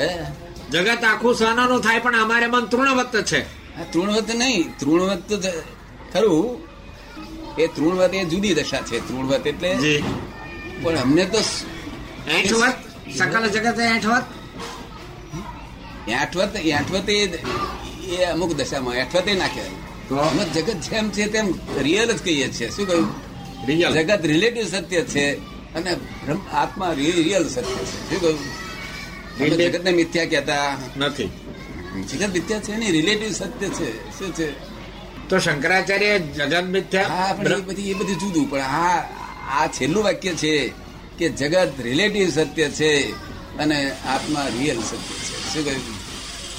હે? 0.00 0.18
જગત 0.70 1.04
આખું 1.04 1.34
સોનાનું 1.34 1.80
થાય 1.80 1.98
પણ 1.98 2.16
અમારે 2.20 2.46
મન 2.46 2.64
તૃણવત 2.64 3.24
છે. 3.24 3.40
તૃણવત 3.92 4.30
નહીં 4.34 4.78
તૃણવત 4.78 5.32
તો 5.32 5.38
ખરું? 6.12 6.60
એ 7.58 7.66
તૃણવત 7.66 8.14
એ 8.14 8.24
જુદી 8.24 8.54
દશા 8.54 8.80
છે 8.80 9.08
તૃણવત 9.08 9.46
એટલે 9.46 9.76
જી. 9.76 10.04
પણ 10.82 10.96
અમને 10.96 11.24
તો 11.24 11.40
સ- 11.40 11.64
એઠવત 12.30 12.74
સકલ 13.16 13.46
જગત 13.46 13.80
એઠવત 13.96 14.22
આઠવત 16.10 16.56
આઠવત 16.56 17.10
એ 17.10 17.26
એ 18.06 18.24
અમુક 18.24 18.54
દશામાં 18.54 18.94
આઠવત 18.94 19.28
એ 19.28 19.38
નાખે 19.38 19.60
અમે 20.14 20.44
જગત 20.44 20.74
જેમ 20.74 21.10
છે 21.10 21.26
તેમ 21.26 21.54
રિયલ 21.78 22.12
જ 22.12 22.22
કહીએ 22.22 22.52
છીએ. 22.52 22.70
શું 22.70 22.86
કહ્યું? 22.86 23.26
જગત 23.94 24.20
રિલેટિવ 24.24 24.66
સત્ય 24.66 25.02
છે. 25.02 25.55
અને 25.76 25.96
આત્મા 26.52 26.92
રિયલ 26.92 27.48
સત્ય 27.48 27.62
છે. 27.62 28.10
શું 28.10 28.20
કહ્યું 28.20 29.56
જગતને 29.56 29.90
મિથ્યા 29.90 30.24
કહેતા. 30.24 30.76
નથી. 30.96 31.30
જગત 32.12 32.32
મિથ્યા 32.32 32.60
છે 32.60 32.76
ને 32.76 32.90
રિલેટિવ 32.90 33.32
સત્ય 33.32 33.68
છે. 33.68 34.18
શું 34.18 34.34
છે? 34.34 34.76
તો 35.28 35.38
શંકરાચાર્ય 35.38 36.18
જગત 36.18 36.54
હા 36.54 36.60
મિથ્યા 36.60 37.32
પણ 37.32 37.52
એ 37.52 37.60
બધી 37.60 37.90
એ 37.90 37.94
બધું 37.94 38.18
જુદું 38.18 38.50
પણ 38.50 38.60
હા 38.60 39.08
આ 39.50 39.66
છેલ્લું 39.66 40.04
વાક્ય 40.04 40.34
છે 40.34 40.72
કે 41.18 41.28
જગત 41.28 41.72
રિલેટિવ 41.80 42.30
સત્ય 42.30 42.68
છે 42.68 43.12
અને 43.58 43.90
આત્મા 43.90 44.48
રિયલ 44.58 44.80
સત્ય 44.80 44.96
છે. 44.96 45.54
શું 45.54 45.64
કહ્યું? 45.64 45.82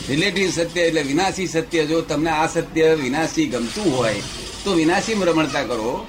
રિલેટિવ 0.09 0.51
સત્ય 0.51 0.81
એટલે 0.81 1.01
વિનાશી 1.01 1.47
સત્ય. 1.47 1.85
જો 1.85 2.01
તમને 2.01 2.29
આ 2.29 2.47
સત્ય 2.47 2.93
વિનાશી 2.93 3.45
ગમતું 3.45 3.97
હોય 3.97 4.21
તો 4.63 4.73
વિનાશી 4.73 5.13
રમણતા 5.13 5.63
કરો. 5.63 6.07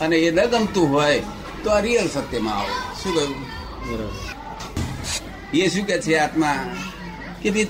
અને 0.00 0.16
એ 0.16 0.30
ન 0.30 0.44
ગમતું 0.44 0.92
હોય 0.92 1.22
તો 1.64 1.70
આ 1.70 1.80
રિયલ 1.86 2.08
સત્યમાં 2.08 2.58
આવે. 2.60 2.74
શું 3.02 3.12
કહ્યું? 3.14 3.34
એ 5.52 5.68
શું 5.68 5.84
કે 5.86 5.96
છે 6.04 6.18
આત્મા? 6.18 6.58
કે 7.42 7.50
ભાઈ 7.50 7.68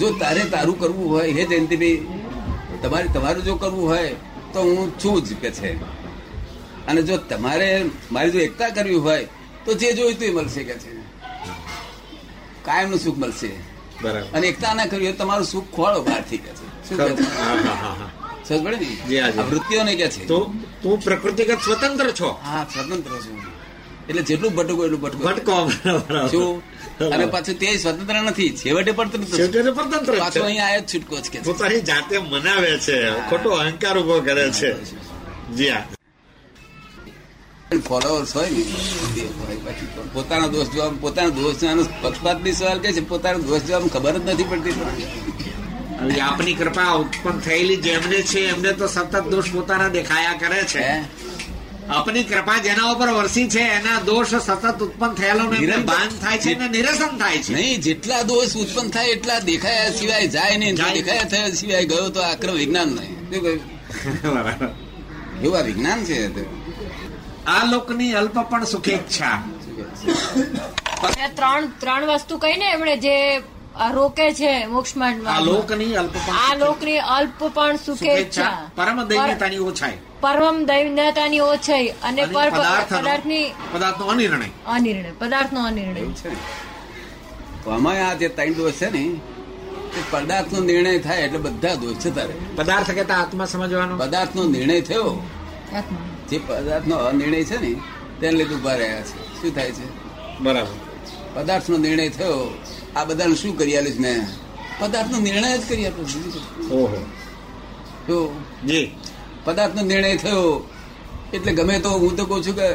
જો 0.00 0.08
તારે 0.20 0.42
તારું 0.54 0.76
કરવું 0.80 1.08
હોય 1.12 1.32
હે 1.38 1.44
જયંતિભાઈ 1.50 1.98
તમારે 2.82 3.08
તમારું 3.14 3.42
જો 3.48 3.54
કરવું 3.56 3.88
હોય 3.90 4.14
તો 4.52 4.60
હું 4.60 4.92
છું 4.98 5.24
જ 5.24 5.28
કે 5.42 5.50
છે. 5.50 5.70
અને 6.88 7.02
જો 7.02 7.16
તમારે 7.16 7.68
મારી 8.10 8.32
જો 8.36 8.40
એકતા 8.48 8.70
કરવી 8.70 9.02
હોય 9.08 9.24
તો 9.64 9.74
જે 9.74 9.92
જોઈતું 9.98 10.28
એ 10.28 10.30
મળશે 10.30 10.62
કે 10.68 10.76
છે. 10.82 10.90
કાયમનું 12.64 13.00
સુખ 13.04 13.18
મળશે. 13.18 13.50
બરાબર. 14.02 14.36
અને 14.36 14.46
એકતા 14.52 14.72
ના 14.74 14.86
કરવી 14.86 15.06
હોય 15.06 15.18
તમારું 15.22 15.46
સુખ 15.52 15.68
ખોળો 15.76 16.00
બહારથી 16.08 16.40
કે 16.44 16.52
છે. 16.58 16.66
શું 16.88 16.96
કે 16.98 17.12
છે? 17.16 17.24
હા, 18.50 18.56
હા, 18.56 18.62
હા, 18.62 18.70
હા. 18.70 18.78
સમજ 18.78 18.78
પડે 18.78 18.84
જી, 19.08 19.18
હા, 19.18 19.26
ને 19.26 19.32
જી. 19.32 19.38
આ 19.38 19.42
વૃત્તિઓને 19.42 19.94
કે 19.94 20.08
છે? 20.08 20.26
તો 20.26 20.54
તું 20.82 21.00
પ્રકૃતિગત 21.00 21.58
સ્વતંત્ર 21.60 22.10
છો? 22.10 22.30
હા 22.42 22.66
સ્વતંત્ર 22.72 23.10
છું. 23.10 23.38
એટલે 24.08 24.22
જેટલું 24.22 24.54
ભટકો 24.54 24.84
એટલું 24.84 25.00
ભટકો. 25.00 25.24
ભટકો 25.24 25.70
શું? 26.30 26.62
અને 27.12 27.26
પાછું 27.26 27.54
તે 27.58 27.76
સ્વતંત્ર 27.76 28.14
નથી. 28.14 28.50
છેવટે 28.56 28.92
પણ 28.92 29.10
છેવટે 29.10 29.62
જ 29.62 29.70
પાછું 30.18 30.44
અહીંયા 30.44 30.66
આયો 30.66 30.80
છૂટકો 30.80 31.20
છે. 31.20 31.42
પોતાની 31.42 31.80
જાતે 31.80 32.18
મનાવે 32.18 32.78
છે. 32.78 33.10
ખોટો 33.28 33.50
અહંકાર 33.50 33.98
ઊભો 33.98 34.20
કરે 34.20 34.50
છે. 34.50 34.76
જી 35.56 35.68
હા. 35.68 35.84
ફોલોઅર્સ 37.88 38.36
હોય 38.36 38.50
ને 38.50 38.64
પોતાનો 40.12 40.48
દોષ 40.48 40.68
જોવા 40.68 40.90
પોતાનો 41.00 41.30
દોષ 41.30 41.56
જોવાનો 41.56 41.82
પક્ષપાતની 42.02 42.52
સવાલ 42.52 42.78
કે 42.78 42.92
છે. 42.92 43.00
પોતાનો 43.08 43.38
દોષ 43.38 43.62
જોવા 43.62 43.88
ખબર 43.88 44.18
જ 44.18 44.30
નથી 44.30 44.44
પડતી. 44.44 44.74
હવે 46.00 46.20
આપની 46.20 46.54
કૃપા 46.54 46.92
ઉત્પન્ન 47.02 47.40
થયેલી 47.40 47.80
જેમને 47.86 48.18
છે 48.30 48.40
એમને 48.48 48.72
તો 48.72 48.86
સતત 48.86 49.14
દોષ 49.32 49.48
પોતાના 49.52 49.88
દેખાયા 49.88 50.38
કરે 50.42 50.60
છે. 50.72 50.84
આપની 51.96 52.24
કૃપા 52.24 52.58
જેના 52.66 52.88
ઉપર 52.92 53.08
વરસી 53.08 53.48
છે 53.54 53.62
એના 53.78 54.00
દોષ 54.08 54.34
સતત 54.34 54.82
ઉત્પન્ન 54.86 55.14
થયેલો 55.14 55.44
ભાન 55.90 56.08
થાય 56.22 56.38
છે 56.38 56.54
ને 56.54 56.68
નિરસન 56.68 57.12
થાય 57.18 57.38
છે. 57.38 57.52
નહીં 57.54 57.80
જેટલા 57.80 58.22
દોષ 58.22 58.56
ઉત્પન્ન 58.62 58.88
થાય 58.88 59.08
એટલા 59.16 59.38
દેખાયા 59.50 59.92
સિવાય 59.98 60.26
જાય 60.36 60.56
નહીં. 60.56 60.74
દેખાયા 60.76 61.30
થયા 61.34 61.50
સિવાય 61.60 61.84
ગયો 61.84 62.08
તો 62.16 62.20
આક્રમ 62.22 62.54
વિજ્ઞાન 62.54 62.88
નહીં? 62.88 63.14
એવું 65.42 65.58
આ 65.58 65.62
વિજ્ઞાન 65.62 66.00
છે 66.04 66.18
તે. 66.34 66.42
આ 67.46 67.62
લોકની 67.72 68.12
અલ્પ 68.12 68.36
પણ 68.50 68.64
સુખેચ્છા 68.64 69.36
ત્રણ 71.38 71.62
ત્રણ 71.80 72.02
વસ્તુ 72.10 72.34
કઈ 72.38 72.56
ને 72.56 72.66
એમણે 72.72 72.94
જે 72.96 73.14
રોકે 73.88 74.34
છે 74.34 74.66
મોક્ષ 74.66 74.96
આ 74.96 74.98
માંડવામાં. 74.98 75.42
લોકની 75.42 75.94
અલ્પ 75.94 76.10
આ 76.50 76.54
લોકની 76.54 76.98
અલ્પ 76.98 77.44
પણ 77.54 77.76
સુખેચ્છા 77.76 78.70
પરમ 78.76 79.04
દૈન્યતાની 79.04 79.58
ઓછાય. 79.58 79.98
પરમ 80.20 80.64
દૈન્યતાની 80.64 81.40
ઓછાઈ 81.40 81.88
અને 81.88 82.22
અને 82.22 82.34
પર 82.34 82.50
પદાર્થનો 82.50 82.98
પદાર્થની 82.98 83.52
અનિર્ણય. 84.08 84.44
અનિર્ણય. 84.66 85.12
પદાર્થનો 85.18 85.64
અનિર્ણય. 85.64 86.00
એવું 86.00 86.14
તો 87.64 87.70
આમાં 87.70 88.10
આ 88.10 88.14
જે 88.14 88.28
ત્રણ 88.28 88.52
દોષ 88.52 88.72
છે 88.72 88.90
ને 88.90 89.20
તે 89.94 90.02
પદાર્થનો 90.10 90.60
નિર્ણય 90.60 90.98
થાય 90.98 91.22
એટલે 91.22 91.38
બધા 91.38 91.74
દોષ 91.74 91.94
છે 91.94 92.14
તારે. 92.14 92.34
પદાર્થ 92.56 92.90
કહેતા 92.90 93.14
આત્મા 93.14 93.44
સમજવાનો. 93.44 93.96
પદાર્થનો 93.96 94.44
નિર્ણય 94.44 94.80
થયો. 94.80 95.22
જે 95.72 95.82
જે 96.28 96.38
પદાર્થનો 96.38 96.96
અનિર્ણય 96.96 97.44
છે 97.44 97.56
ને 97.60 97.80
તેને 98.20 98.32
લીધે 98.32 98.54
ઊભા 98.54 98.74
રહ્યા 98.74 99.00
છે. 99.00 99.42
શું 99.42 99.54
થાય 99.54 99.72
છે? 99.72 99.86
બરાબર. 100.40 100.76
પદાર્થનો 101.34 101.76
નિર્ણય 101.76 102.08
થયો. 102.08 102.58
આ 102.96 103.04
બધાને 103.04 103.34
શું 103.34 103.58
કરી 103.58 103.76
આલીશ 103.76 103.96
મેં? 104.00 104.26
પદાર્થનો 104.78 105.20
નિર્ણય 105.20 105.58
જ 105.58 105.68
કરી 105.68 105.86
આપ્યો. 105.86 106.04
ઓહો. 106.76 107.06
તો 108.06 108.40
જી. 108.66 108.90
પદાર્થનો 109.44 109.82
નિર્ણય 109.82 110.16
થયો. 110.16 110.68
એટલે 111.32 111.52
ગમે 111.52 111.78
તો 111.78 111.90
હું 111.90 112.16
તો 112.16 112.24
કહું 112.24 112.46
છું 112.46 112.56
કે 112.56 112.74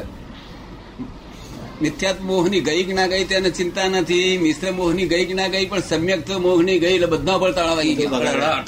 મિથ્યાત 1.82 2.22
મોહની 2.22 2.60
ગઈ 2.60 2.84
કે 2.84 2.94
ના 2.94 3.08
ગઈ 3.08 3.26
તેને 3.26 3.50
ચિંતા 3.50 3.88
નથી. 3.88 4.38
મિશ્ર 4.38 4.72
મોહની 4.72 5.08
ગઈ 5.08 5.26
કે 5.26 5.34
ના 5.34 5.48
ગઈ 5.48 5.66
પણ 5.66 5.80
સમ્યક 5.80 6.28
તો 6.28 6.40
મોહની 6.40 6.80
ગઈ 6.80 6.94
એટલે 6.94 7.08
બધા 7.08 7.38
પર 7.38 7.52
તાળા 7.52 7.74
વાગી 7.74 7.96
ગયા. 7.96 8.64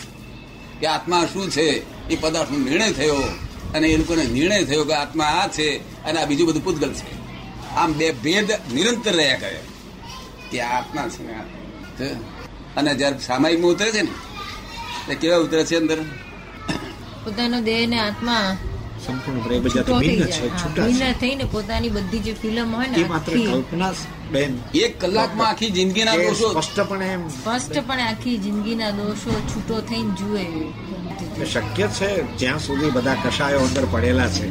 કે 0.79 0.87
આત્મા 0.87 1.27
શું 1.33 1.51
છે? 1.51 1.69
એ 2.09 2.15
પદાર્થનો 2.15 2.57
નિર્ણય 2.57 2.91
થયો. 2.91 3.15
અને 3.73 3.87
એ 3.87 3.97
લોકોને 3.97 4.23
નિર્ણય 4.23 4.63
થયો 4.63 4.83
કે 4.83 4.93
આત્મા 4.93 5.25
આ 5.25 5.47
છે 5.47 5.77
અને 6.03 6.21
આ 6.21 6.25
બીજું 6.25 6.47
બધું 6.47 6.63
પૂતગલ 6.63 6.93
છે. 6.93 7.17
આમ 7.75 7.93
બે 7.93 8.11
ભેદ 8.11 8.51
નિરંતર 8.73 9.11
રહ્યા 9.11 9.37
કરે. 9.37 9.59
કે 10.51 10.61
આત્મા 10.61 11.09
છે. 11.09 12.13
અને 12.75 12.95
જયારે 12.95 13.19
સામાયિકમાં 13.19 13.71
ઉતરે 13.71 13.91
છે 13.91 14.01
ને 14.01 14.09
એટલે 14.09 15.15
કેવા 15.15 15.37
ઉતરે 15.37 15.63
છે 15.65 15.75
અંદર? 15.75 15.97
પોતાનો 17.23 17.61
દેહ 17.61 17.87
ને 17.87 17.99
આત્મા 17.99 18.57
પોતાની 21.51 21.89
બધી 21.89 22.19
જે 22.19 22.33
ફિલ્મ 22.33 22.75
હોય 22.75 22.87
ને 22.87 23.03
કલ્પના 23.25 23.93
બેન. 24.31 24.57
એક 24.75 25.01
કલાકમાં 25.01 25.47
આખી 25.47 25.69
જિંદગીના 25.69 26.13
એ 26.13 26.27
દોષો 26.27 26.53
સ્પષ્ટપણે 26.53 27.17
સ્પષ્ટપણે 27.17 28.03
આખી 28.03 28.37
જિંદગીના 28.37 28.91
દોષો 28.91 29.31
છૂટો 29.49 29.81
થઈને 29.81 30.11
જુએ. 30.11 30.45
શક્ય 31.45 31.87
છે 31.87 32.37
જ્યાં 32.37 32.59
સુધી 32.59 32.89
બધા 32.89 33.13
કશાયો 33.13 33.59
અંદર 33.59 33.85
પડેલા 33.91 34.27
છે 34.27 34.47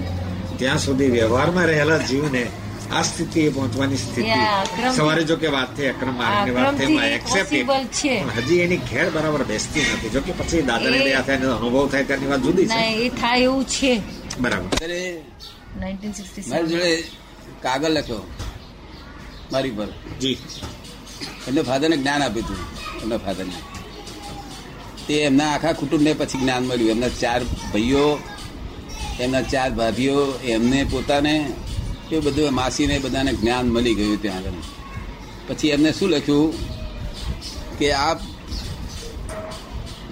ત્યાં 0.58 0.78
સુધી 0.78 1.08
વ્યવહારમાં 1.08 1.66
રહેલા 1.66 1.98
જીવને 1.98 2.46
આ 2.92 3.02
સ્થિતિએ 3.02 3.50
પહોંચવાની 3.50 3.96
સ્થિતિ. 3.96 4.28
એ 4.28 4.30
આ 4.30 4.64
સ્થિતિ 4.64 4.96
સવારે 4.96 5.24
જો 5.24 5.36
કે 5.36 5.46
વાત 5.46 5.76
થઈ 5.76 5.86
અક્રમ 5.86 6.14
માર્ગની 6.14 6.54
વાત 6.54 6.74
થઈ. 6.74 7.62
પણ 7.62 8.30
હજી 8.36 8.56
એની 8.56 8.76
ખેડ 8.76 9.12
બરાબર 9.12 9.44
બેસતી 9.44 9.80
નથી. 9.80 10.08
જો 10.08 10.20
કે 10.20 10.32
પછી 10.32 10.62
દાદાને 10.62 10.98
દયા 10.98 11.20
થાય 11.20 11.36
એનો 11.36 11.56
અનુભવ 11.56 11.88
થાય 11.88 12.04
ત્યારની 12.04 12.26
વાત 12.26 12.40
જુદી 12.40 12.66
છે. 12.66 12.72
એ 12.72 13.08
થાય 13.08 13.40
એવું 13.40 13.64
છે. 13.64 14.02
બરાબર. 14.38 14.68
મારી 16.48 16.66
જોડે 16.66 17.04
કાગળ 17.62 17.88
લખ્યો. 17.88 18.30
મારી 19.52 19.70
પર. 19.70 19.86
જી. 20.20 20.38
એટલે 21.48 21.62
ફાધરને 21.62 21.96
જ્ઞાન 21.96 22.22
આપ્યું 22.22 22.46
હતું. 22.46 22.56
એમના 23.02 23.16
ફાધરને. 23.16 23.52
તે 25.08 25.14
એમના 25.14 25.52
આખા 25.52 25.72
કુટુંબને 25.72 26.12
પછી 26.12 26.38
જ્ઞાન 26.38 26.64
મળ્યું. 26.64 26.90
એમના 26.90 27.08
ચાર 27.08 27.44
ભાઈઓ 27.44 28.18
એમના 29.20 29.42
ચાર 29.42 29.70
ભાભીઓ 29.70 30.34
એમને 30.44 30.84
પોતાને 30.84 31.52
એ 32.12 32.20
બધું 32.20 32.54
માસીને 32.54 32.98
બધાને 32.98 33.32
જ્ઞાન 33.32 33.68
મળી 33.68 33.94
ગયું 33.94 34.22
ત્યાં 34.22 34.36
આગળ. 34.36 34.50
પછી 35.48 35.68
એમને 35.68 35.92
શું 35.92 36.08
લખ્યું? 36.08 36.76
કે 37.78 37.92
આપ 37.92 38.20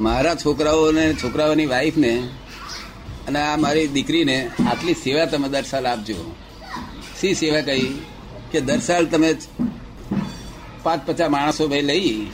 મારા 0.00 0.34
છોકરાઓને, 0.34 1.14
છોકરાઓની 1.14 1.66
વાઈફને 1.66 2.28
અને 3.28 3.38
આ 3.38 3.56
મારી 3.56 3.86
દીકરીને 3.86 4.50
આટલી 4.70 4.94
સેવા 4.94 5.24
તમે 5.24 5.48
દર 5.48 5.62
સાલ 5.62 5.86
આપજો. 5.86 6.34
શી 7.20 7.34
સેવા 7.34 7.60
કહી 7.60 8.02
કે 8.52 8.60
દર 8.60 8.78
સાલ 8.78 9.06
તમે 9.06 9.36
પાંચ 10.82 11.06
પચાસ 11.06 11.30
માણસો 11.30 11.68
ભાઈ 11.68 11.82
લઈ 11.82 12.26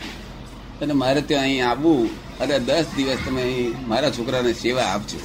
અને 0.83 0.93
મારે 0.93 1.21
ત્યાં 1.21 1.43
અહીં 1.43 1.69
આવવું 1.69 2.09
અને 2.39 2.59
દસ 2.59 2.85
દિવસ 2.97 3.19
તમે 3.27 3.43
અહીં 3.43 3.89
મારા 3.89 4.11
છોકરાને 4.11 4.53
સેવા 4.53 4.83
આપજો. 4.83 5.19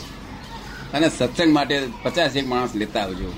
અને 0.93 1.09
સત્સંગ 1.09 1.53
માટે 1.53 1.87
પચાસ 2.03 2.35
એક 2.35 2.47
માણસ 2.47 2.75
લેતા 2.75 2.99
આવજો. 2.99 3.33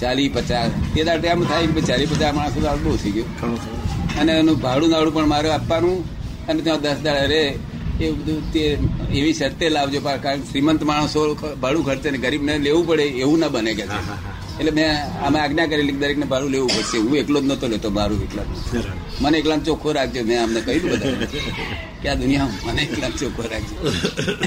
ચાલી 0.00 0.28
પચાસ 0.28 0.70
તે 0.94 1.00
દાડે 1.08 1.26
એમ 1.34 1.42
થાય 1.50 1.66
કે 1.76 1.82
ચાલી 1.88 2.10
પચાસ 2.12 2.32
માણસો 2.38 2.58
તો 2.60 2.76
બહુ 2.84 2.96
થઈ 3.02 3.12
ગયું. 3.16 3.28
અને 4.20 4.32
એનું 4.40 4.56
ભાડું 4.64 4.88
નાડું 4.92 5.12
પણ 5.16 5.28
મારે 5.34 5.48
આપવાનું 5.50 5.98
અને 6.48 6.60
ત્યાં 6.62 6.82
દસ 6.84 6.98
દાડા 7.06 7.26
રે. 7.26 7.42
એ 8.00 8.06
બધું 8.10 8.38
તે 8.52 8.62
એવી 9.18 9.34
શરતે 9.34 9.66
લાવજો 9.76 10.00
કારણ 10.06 10.44
શ્રીમંત 10.50 10.82
માણસો 10.90 11.20
ભાડું 11.62 11.82
ખર્ચે 11.84 12.08
ને 12.10 12.18
ગરીબને 12.18 12.54
લેવું 12.66 12.84
પડે 12.86 13.04
એવું 13.22 13.38
ના 13.42 13.52
બને 13.54 13.72
કે 13.78 13.84
એટલે 14.60 14.72
મેં 14.78 14.90
અમે 15.26 15.38
આજ્ઞા 15.40 15.66
કરેલી 15.66 15.98
દરેકને 16.02 16.26
ભાડું 16.32 16.50
લેવું 16.54 16.70
પડશે. 16.76 16.98
હું 17.04 17.14
એકલો 17.22 17.38
જ 17.40 17.44
નતો 17.44 17.66
લેતો 17.72 17.88
ભાડું 17.90 18.20
એકલા. 18.26 18.46
મને 19.20 19.36
એકલા 19.38 19.58
ચોખ્ખો 19.66 19.88
રાખજો. 19.92 20.20
મેં 20.24 20.38
અમને 20.44 20.60
કહ્યું 20.60 20.88
બધા 20.92 21.14
કે 22.02 22.06
આ 22.08 22.16
દુનિયા 22.22 22.50
મને 22.66 22.82
એકલા 22.82 23.12
ચોખ્ખો 23.20 23.42
રાખજો. 23.52 23.76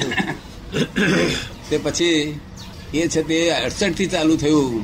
તે 1.70 1.76
પછી 1.78 2.18
એ 2.94 3.08
છે 3.08 3.22
તે 3.30 3.38
અડસઠથી 3.58 4.10
ચાલુ 4.14 4.36
થયું. 4.36 4.84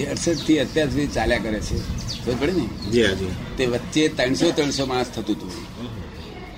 તે 0.00 0.06
અડસઠથી 0.06 0.58
અત્યાર 0.58 0.88
સુધી 0.88 1.06
ચાલ્યા 1.06 1.38
કરે 1.38 1.60
છે. 1.60 1.78
ખબર 2.24 2.34
પડે 2.40 2.52
ને? 2.52 2.66
તે 3.58 3.66
વચ્ચે 3.66 4.08
ત્રણસો 4.08 4.50
ત્રણસો 4.50 4.86
માણસ 4.86 5.06
થતું 5.06 5.36
હતું. 5.36 5.52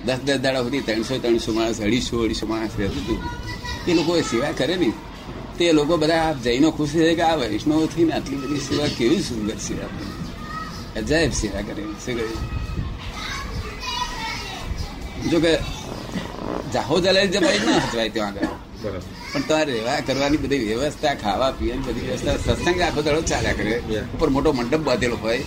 દસ 0.05 0.17
દસ 0.25 0.35
દાડા 0.35 0.61
સુધી 0.61 0.79
ત્રણસો 0.79 1.17
ત્રણસો 1.17 1.53
માણસ 1.53 1.81
અઢીસો 1.81 2.23
અઢીસો 2.23 2.47
માણસ 2.47 2.69
રહેતું 2.77 3.03
હતું. 3.03 3.23
એ 3.87 3.93
લોકો 3.93 4.21
સેવા 4.21 4.51
કરે 4.51 4.75
ને 4.75 4.91
તે 5.57 5.71
લોકો 5.71 5.97
બધા 5.97 6.33
જૈનો 6.33 6.71
ખુશ 6.71 6.89
થાય 6.89 7.15
કે 7.15 7.21
આ 7.21 7.35
વૈષ્ણવ 7.35 7.85
થઈને 7.85 8.13
આટલી 8.13 8.35
બધી 8.35 8.59
સેવા 8.59 8.87
કેવી 8.97 9.21
સુંદર 9.21 9.55
સેવા. 9.55 9.89
અજાયબ 10.95 11.31
સેવા 11.31 11.61
કરે. 11.61 11.83
શું 11.83 12.05
કહ્યું? 12.05 12.63
જો 15.29 15.39
કે 15.39 15.57
જાહો 16.73 16.99
જલાઈ 16.99 17.27
જમાઈ 17.27 17.59
ના 17.59 17.75
હચવાય 17.75 18.09
ત્યાં 18.09 18.27
આગળ. 18.27 18.47
બરાબર. 18.83 19.22
પણ 19.33 19.41
તમારે 19.41 19.71
રહેવા 19.73 19.99
કરવાની 20.07 20.39
બધી 20.43 20.63
વ્યવસ્થા 20.69 21.13
ખાવા 21.23 21.51
પીવાની 21.59 21.85
બધી 21.87 22.07
વ્યવસ્થા 22.09 22.37
સત્સંગ 22.45 22.79
આખો 22.87 23.01
દાડો 23.01 23.21
ચાલ્યા 23.31 23.57
કરે. 23.59 23.73
ઉપર 24.15 24.29
મોટો 24.35 24.49
મંડપ 24.53 24.83
બાંધેલો 24.89 25.17
હોય 25.23 25.39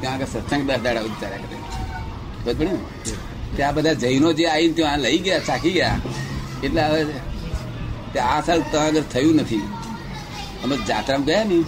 ત્યાં 0.00 0.14
આગળ 0.14 0.30
સત્સંગ 0.34 0.62
દસ 0.68 0.80
દાડા 0.86 1.02
સુધી 1.02 1.20
ચાલ્યા 1.22 1.44
કરે. 1.44 1.58
બરાબર 2.44 2.66
ત્યાં 3.56 3.74
બધા 3.74 3.96
જૈનો 4.02 4.28
જે 4.32 4.44
આવીને 4.46 4.74
ત્યાં 4.78 5.00
લઈ 5.00 5.18
ગયા 5.26 5.46
ચાખી 5.48 5.74
ગયા. 5.78 5.98
એટલે 6.64 6.82
હવે 6.82 8.20
આ 8.32 8.40
સાલ 8.46 8.60
ત્યાં 8.70 8.86
આગળ 8.86 9.06
થયું 9.12 9.34
નથી. 9.36 9.64
અમે 10.64 10.74
જાત્રામાં 10.88 11.26
ગયા 11.26 11.44
ને? 11.50 11.58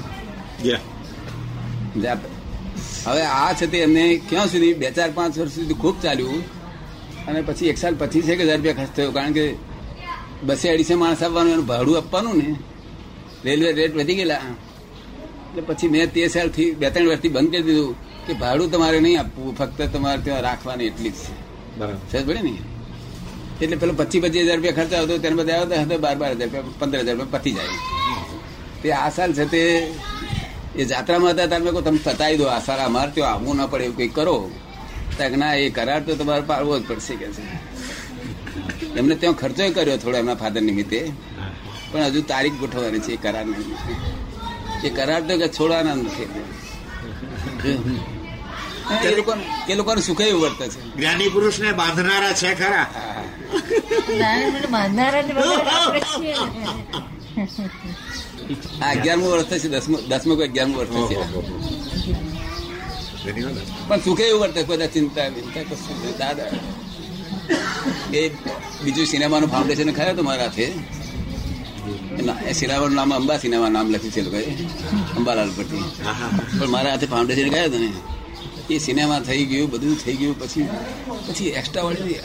હવે 3.07 3.22
આ 3.40 3.53
છે 3.59 3.66
તે 3.72 3.79
એમને 3.87 4.05
ક્યાં 4.29 4.48
સુધી? 4.48 4.74
બે 4.81 4.88
ચાર 4.96 5.11
પાંચ 5.14 5.38
વર્ષ 5.38 5.55
સુધી 5.59 5.79
ખૂબ 5.83 5.96
ચાલ્યું. 6.03 6.40
અને 7.29 7.40
પછી 7.48 7.68
એક 7.72 7.79
સાલ 7.79 7.94
પચીસ 8.00 8.27
એક 8.29 8.40
હજાર 8.40 8.57
રૂપિયા 8.57 8.79
ખર્ચ 8.81 8.92
થયો. 8.96 9.12
કારણ 9.16 9.33
કે 9.38 9.44
બસે 10.42 10.68
અઢીસો 10.68 10.96
માણસ 10.96 11.22
આવવાનું 11.22 11.52
એનું 11.52 11.66
ભાડું 11.66 11.96
આપવાનું 11.96 12.36
ને. 12.36 12.56
રેલવે 13.44 13.72
રેટ 13.72 13.96
વધી 13.96 14.14
ગયેલા. 14.14 14.34
એટલે 14.34 15.62
પછી 15.62 15.88
મેં 15.88 16.12
તે 16.12 16.28
સાલથી 16.28 16.70
બે 16.72 16.90
ત્રણ 16.90 17.06
વર્ષથી 17.06 17.28
બંધ 17.28 17.50
કરી 17.50 17.62
દીધું 17.62 17.94
કે 18.26 18.32
ભાડું 18.32 18.70
તમારે 18.70 19.00
નહીં 19.00 19.20
આપવું 19.20 19.56
ફક્ત 19.56 19.82
તમારે 19.82 20.22
ત્યાં 20.22 20.42
રાખવાની 20.42 20.84
એટલી 20.84 21.10
જ 21.10 21.14
છે. 21.14 21.32
બરાબર. 21.78 22.42
ને? 22.42 22.58
એટલે 23.60 23.76
પેલો 23.76 23.92
પચીસ 23.92 24.22
પચીસ 24.22 24.42
હજાર 24.44 24.56
રૂપિયા 24.56 24.72
ખર્ચ 24.72 24.92
આવતો 24.92 25.18
ત્યારે 25.18 25.36
બધા 25.36 25.58
આવતા 25.58 25.82
હતા 25.82 25.96
બાર 25.96 26.16
બાર 26.16 26.32
હજાર 26.32 26.48
રૂપિયા 26.48 26.78
પંદર 26.78 27.00
હજાર 27.00 27.16
રૂપિયા 27.16 27.38
પતી 27.38 27.52
જાય. 27.52 27.68
તે 28.82 28.92
આ 28.92 29.10
સાલ 29.10 29.32
છે 29.32 29.44
તે 29.44 29.92
એ 30.76 30.84
જાત્રામાં 30.84 31.32
હતા 31.32 31.46
તમે 31.46 31.70
કહો 31.70 31.80
તમે 31.80 31.98
પતાવી 31.98 32.36
દો 32.36 32.44
આ 32.44 32.58
સાલ 32.58 32.80
અમારે 32.80 33.10
ત્યાં 33.10 33.32
આવવું 33.32 33.56
ના 33.56 33.66
પડે 33.66 33.84
એવું 33.84 33.96
કંઈક 33.96 34.14
કરો. 34.14 34.50
ત્યાં 35.16 35.38
ના 35.38 35.54
એ 35.54 35.70
કરાર 35.70 36.02
તો 36.02 36.16
તમારે 36.16 36.42
પાડવો 36.42 36.78
જ 36.78 36.82
પડશે 36.88 37.14
કે 37.14 37.26
છે. 37.26 37.42
એમને 38.96 39.14
ત્યાં 39.14 39.34
ખર્ચો 39.34 39.70
કર્યો 39.70 39.96
થોડો 39.96 40.18
એમના 40.18 40.34
ફાધર 40.34 40.62
નિમિત્તે. 40.62 41.00
પણ 41.92 42.02
હજુ 42.02 42.20
તારીખ 42.22 42.52
ગોઠવવાની 42.52 42.98
છે 42.98 43.12
એ 43.12 43.16
કરાર 43.16 43.46
એ 44.84 44.90
કરાર 44.90 45.20
તો 45.22 45.34
કે 45.38 45.48
છોડવાના 45.48 45.94
નથી. 45.94 46.26
એ 49.68 49.74
લોકો 49.74 50.00
સુખે 50.00 50.24
એવું 50.24 50.42
વર્તે 50.42 50.66
છે. 50.68 50.80
જ્ઞાની 50.96 51.28
પુરુષને 51.28 51.72
બાંધનારા 51.72 52.32
છે 52.32 52.50
ખરા. 52.54 52.86
અગિયારમું 58.90 59.28
વર્ષ 59.30 59.44
થશે 59.44 59.68
દસમું 59.68 60.00
દસમું 60.08 60.36
કે 60.38 60.44
અગિયારમું 60.44 60.76
વર્ષ 60.76 60.90
થશે 60.90 61.16
પણ 63.88 64.00
સુખે 64.00 64.24
એવું 64.24 64.40
વર્તે 64.40 64.62
બધા 64.62 64.86
ચિંતા 64.86 65.26
વિંતા 65.26 65.62
કશું 65.62 66.18
દાદા 66.18 66.44
એ 68.18 68.22
બીજું 68.85 69.07
સિનેમાનું 69.12 69.48
ફાઉન્ડેશન 69.53 69.90
ખરા 69.98 70.14
તો 70.18 70.22
મારા 70.29 70.48
હાથે. 70.48 70.66
એ 72.50 72.53
સિનેમાનું 72.61 72.96
નામ 72.98 73.11
અંબા 73.18 73.38
સિનેમા 73.44 73.70
નામ 73.77 73.87
લખ્યું 73.94 74.14
છે 74.14 74.20
એ 74.20 74.24
લોકોએ 74.27 74.46
અંબાલાલ 75.18 75.50
પરથી 75.57 75.85
પણ 76.59 76.70
મારા 76.74 76.92
હાથે 76.94 77.07
ફાઉન્ડેશન 77.12 77.48
ગયા 77.55 77.68
હતા 77.68 77.83
ને. 77.85 77.90
એ 78.74 78.77
સિનેમા 78.87 79.20
થઈ 79.29 79.42
ગયું 79.50 79.68
બધું 79.72 79.96
થઈ 80.05 80.16
ગયું 80.20 80.37
પછી 80.40 80.68
પછી 81.27 81.50
એક્સ્ટ્રા 81.61 81.85
વાળી 81.87 82.18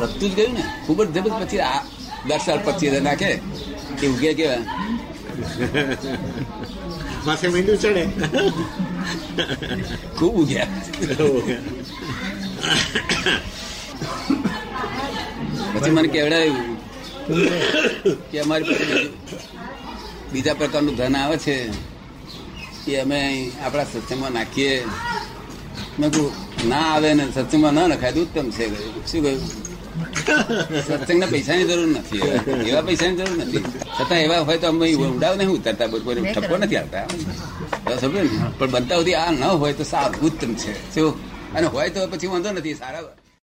વધતું 0.00 0.28
જ 0.30 0.32
ગયું 0.38 0.52
ને. 0.58 0.64
ખૂબ 0.86 0.98
જ 1.04 1.08
જબરજસ્ત. 1.14 1.40
પછી 1.42 1.62
આ 1.70 1.80
દસ 2.28 2.42
સાલ 2.46 2.60
પચીસ 2.66 2.90
હજાર 2.92 3.04
નાખે. 3.08 3.30
એ 4.02 4.06
ઉગે 4.14 4.30
કેવા. 4.38 4.62
માથે 7.26 7.46
મીંડું 7.54 7.78
ચડે. 7.82 8.04
ખૂબ 10.18 10.34
ઉગ્યા. 10.42 10.68
પછી 15.78 15.90
મને 15.90 16.08
કેવડાવ્યું 16.08 16.76
કે 18.30 18.40
અમારી 18.40 18.64
પાસે 18.64 19.08
બીજા 20.32 20.54
પ્રકારનું 20.54 20.96
ધન 20.96 21.16
આવે 21.16 21.36
છે 21.38 21.54
એ 22.88 22.96
અમે 22.96 23.50
આપણા 23.64 23.84
સત્સંગમાં 23.84 24.32
નાખીએ. 24.32 24.84
મેં 25.98 26.10
કહું 26.12 26.32
ના 26.68 26.86
આવે 26.94 27.14
ને 27.14 27.24
સત્સંગમાં 27.34 27.74
ના 27.74 27.86
નખાય 27.86 28.12
તો 28.12 28.20
ઉત્તમ 28.20 28.50
છે? 28.50 28.66
શું 29.10 29.22
કહ્યું? 29.22 29.40
સત્સંગના 30.86 31.26
પૈસાની 31.26 31.64
જરૂર 31.64 31.88
નથી. 31.88 32.22
એવા 32.70 32.80
પૈસાની 32.80 33.16
જરૂર 33.16 33.36
નથી. 33.44 33.64
છતાં 33.96 34.20
એવા 34.26 34.38
હોય 34.38 34.58
તો 34.58 34.66
અમે 34.68 34.94
ઉડાવ 34.94 35.34
નહીં 35.36 35.48
ઉતરતા? 35.48 35.86
કોઈ 35.86 36.32
ઠપકો 36.34 36.56
નથી 36.56 36.76
આવતા. 36.76 37.06
સમજો 38.00 38.20
ને? 38.22 38.30
પણ 38.58 38.70
બનતા 38.70 38.96
સુધી 38.96 39.14
આ 39.14 39.30
ન 39.30 39.42
હોય 39.62 39.72
તો 39.72 39.84
સારું. 39.84 40.20
ઉત્તમ 40.20 40.54
છે? 40.54 40.94
શું? 40.94 41.12
અને 41.54 41.66
હોય 41.66 41.88
તો 41.90 42.06
પછી 42.06 42.26
વાંધો 42.26 42.50
નથી. 42.52 42.74
સારા 42.74 43.02